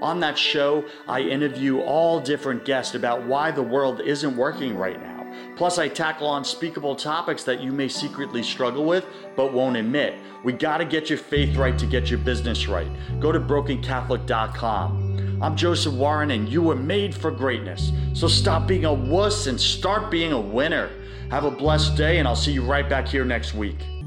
On 0.00 0.18
that 0.20 0.38
show, 0.38 0.84
I 1.06 1.20
interview 1.20 1.80
all 1.80 2.20
different 2.20 2.64
guests 2.64 2.94
about 2.94 3.26
why 3.26 3.50
the 3.50 3.62
world 3.62 4.00
isn't 4.00 4.36
working 4.36 4.76
right 4.76 5.00
now. 5.00 5.18
Plus, 5.56 5.78
I 5.78 5.88
tackle 5.88 6.34
unspeakable 6.36 6.96
topics 6.96 7.44
that 7.44 7.60
you 7.60 7.70
may 7.70 7.86
secretly 7.86 8.42
struggle 8.42 8.86
with 8.86 9.04
but 9.36 9.52
won't 9.52 9.76
admit. 9.76 10.14
We 10.42 10.54
got 10.54 10.78
to 10.78 10.86
get 10.86 11.10
your 11.10 11.18
faith 11.18 11.56
right 11.56 11.78
to 11.78 11.86
get 11.86 12.08
your 12.08 12.18
business 12.18 12.66
right. 12.66 12.88
Go 13.20 13.30
to 13.30 13.38
brokencatholic.com. 13.38 15.38
I'm 15.42 15.56
Joseph 15.56 15.94
Warren, 15.94 16.30
and 16.30 16.48
you 16.48 16.62
were 16.62 16.76
made 16.76 17.14
for 17.14 17.30
greatness. 17.30 17.92
So 18.14 18.26
stop 18.26 18.66
being 18.66 18.86
a 18.86 18.92
wuss 18.92 19.46
and 19.46 19.60
start 19.60 20.10
being 20.10 20.32
a 20.32 20.40
winner. 20.40 20.90
Have 21.30 21.44
a 21.44 21.50
blessed 21.50 21.96
day, 21.96 22.18
and 22.18 22.26
I'll 22.26 22.36
see 22.36 22.52
you 22.52 22.64
right 22.64 22.88
back 22.88 23.06
here 23.06 23.24
next 23.24 23.54
week. 23.54 23.99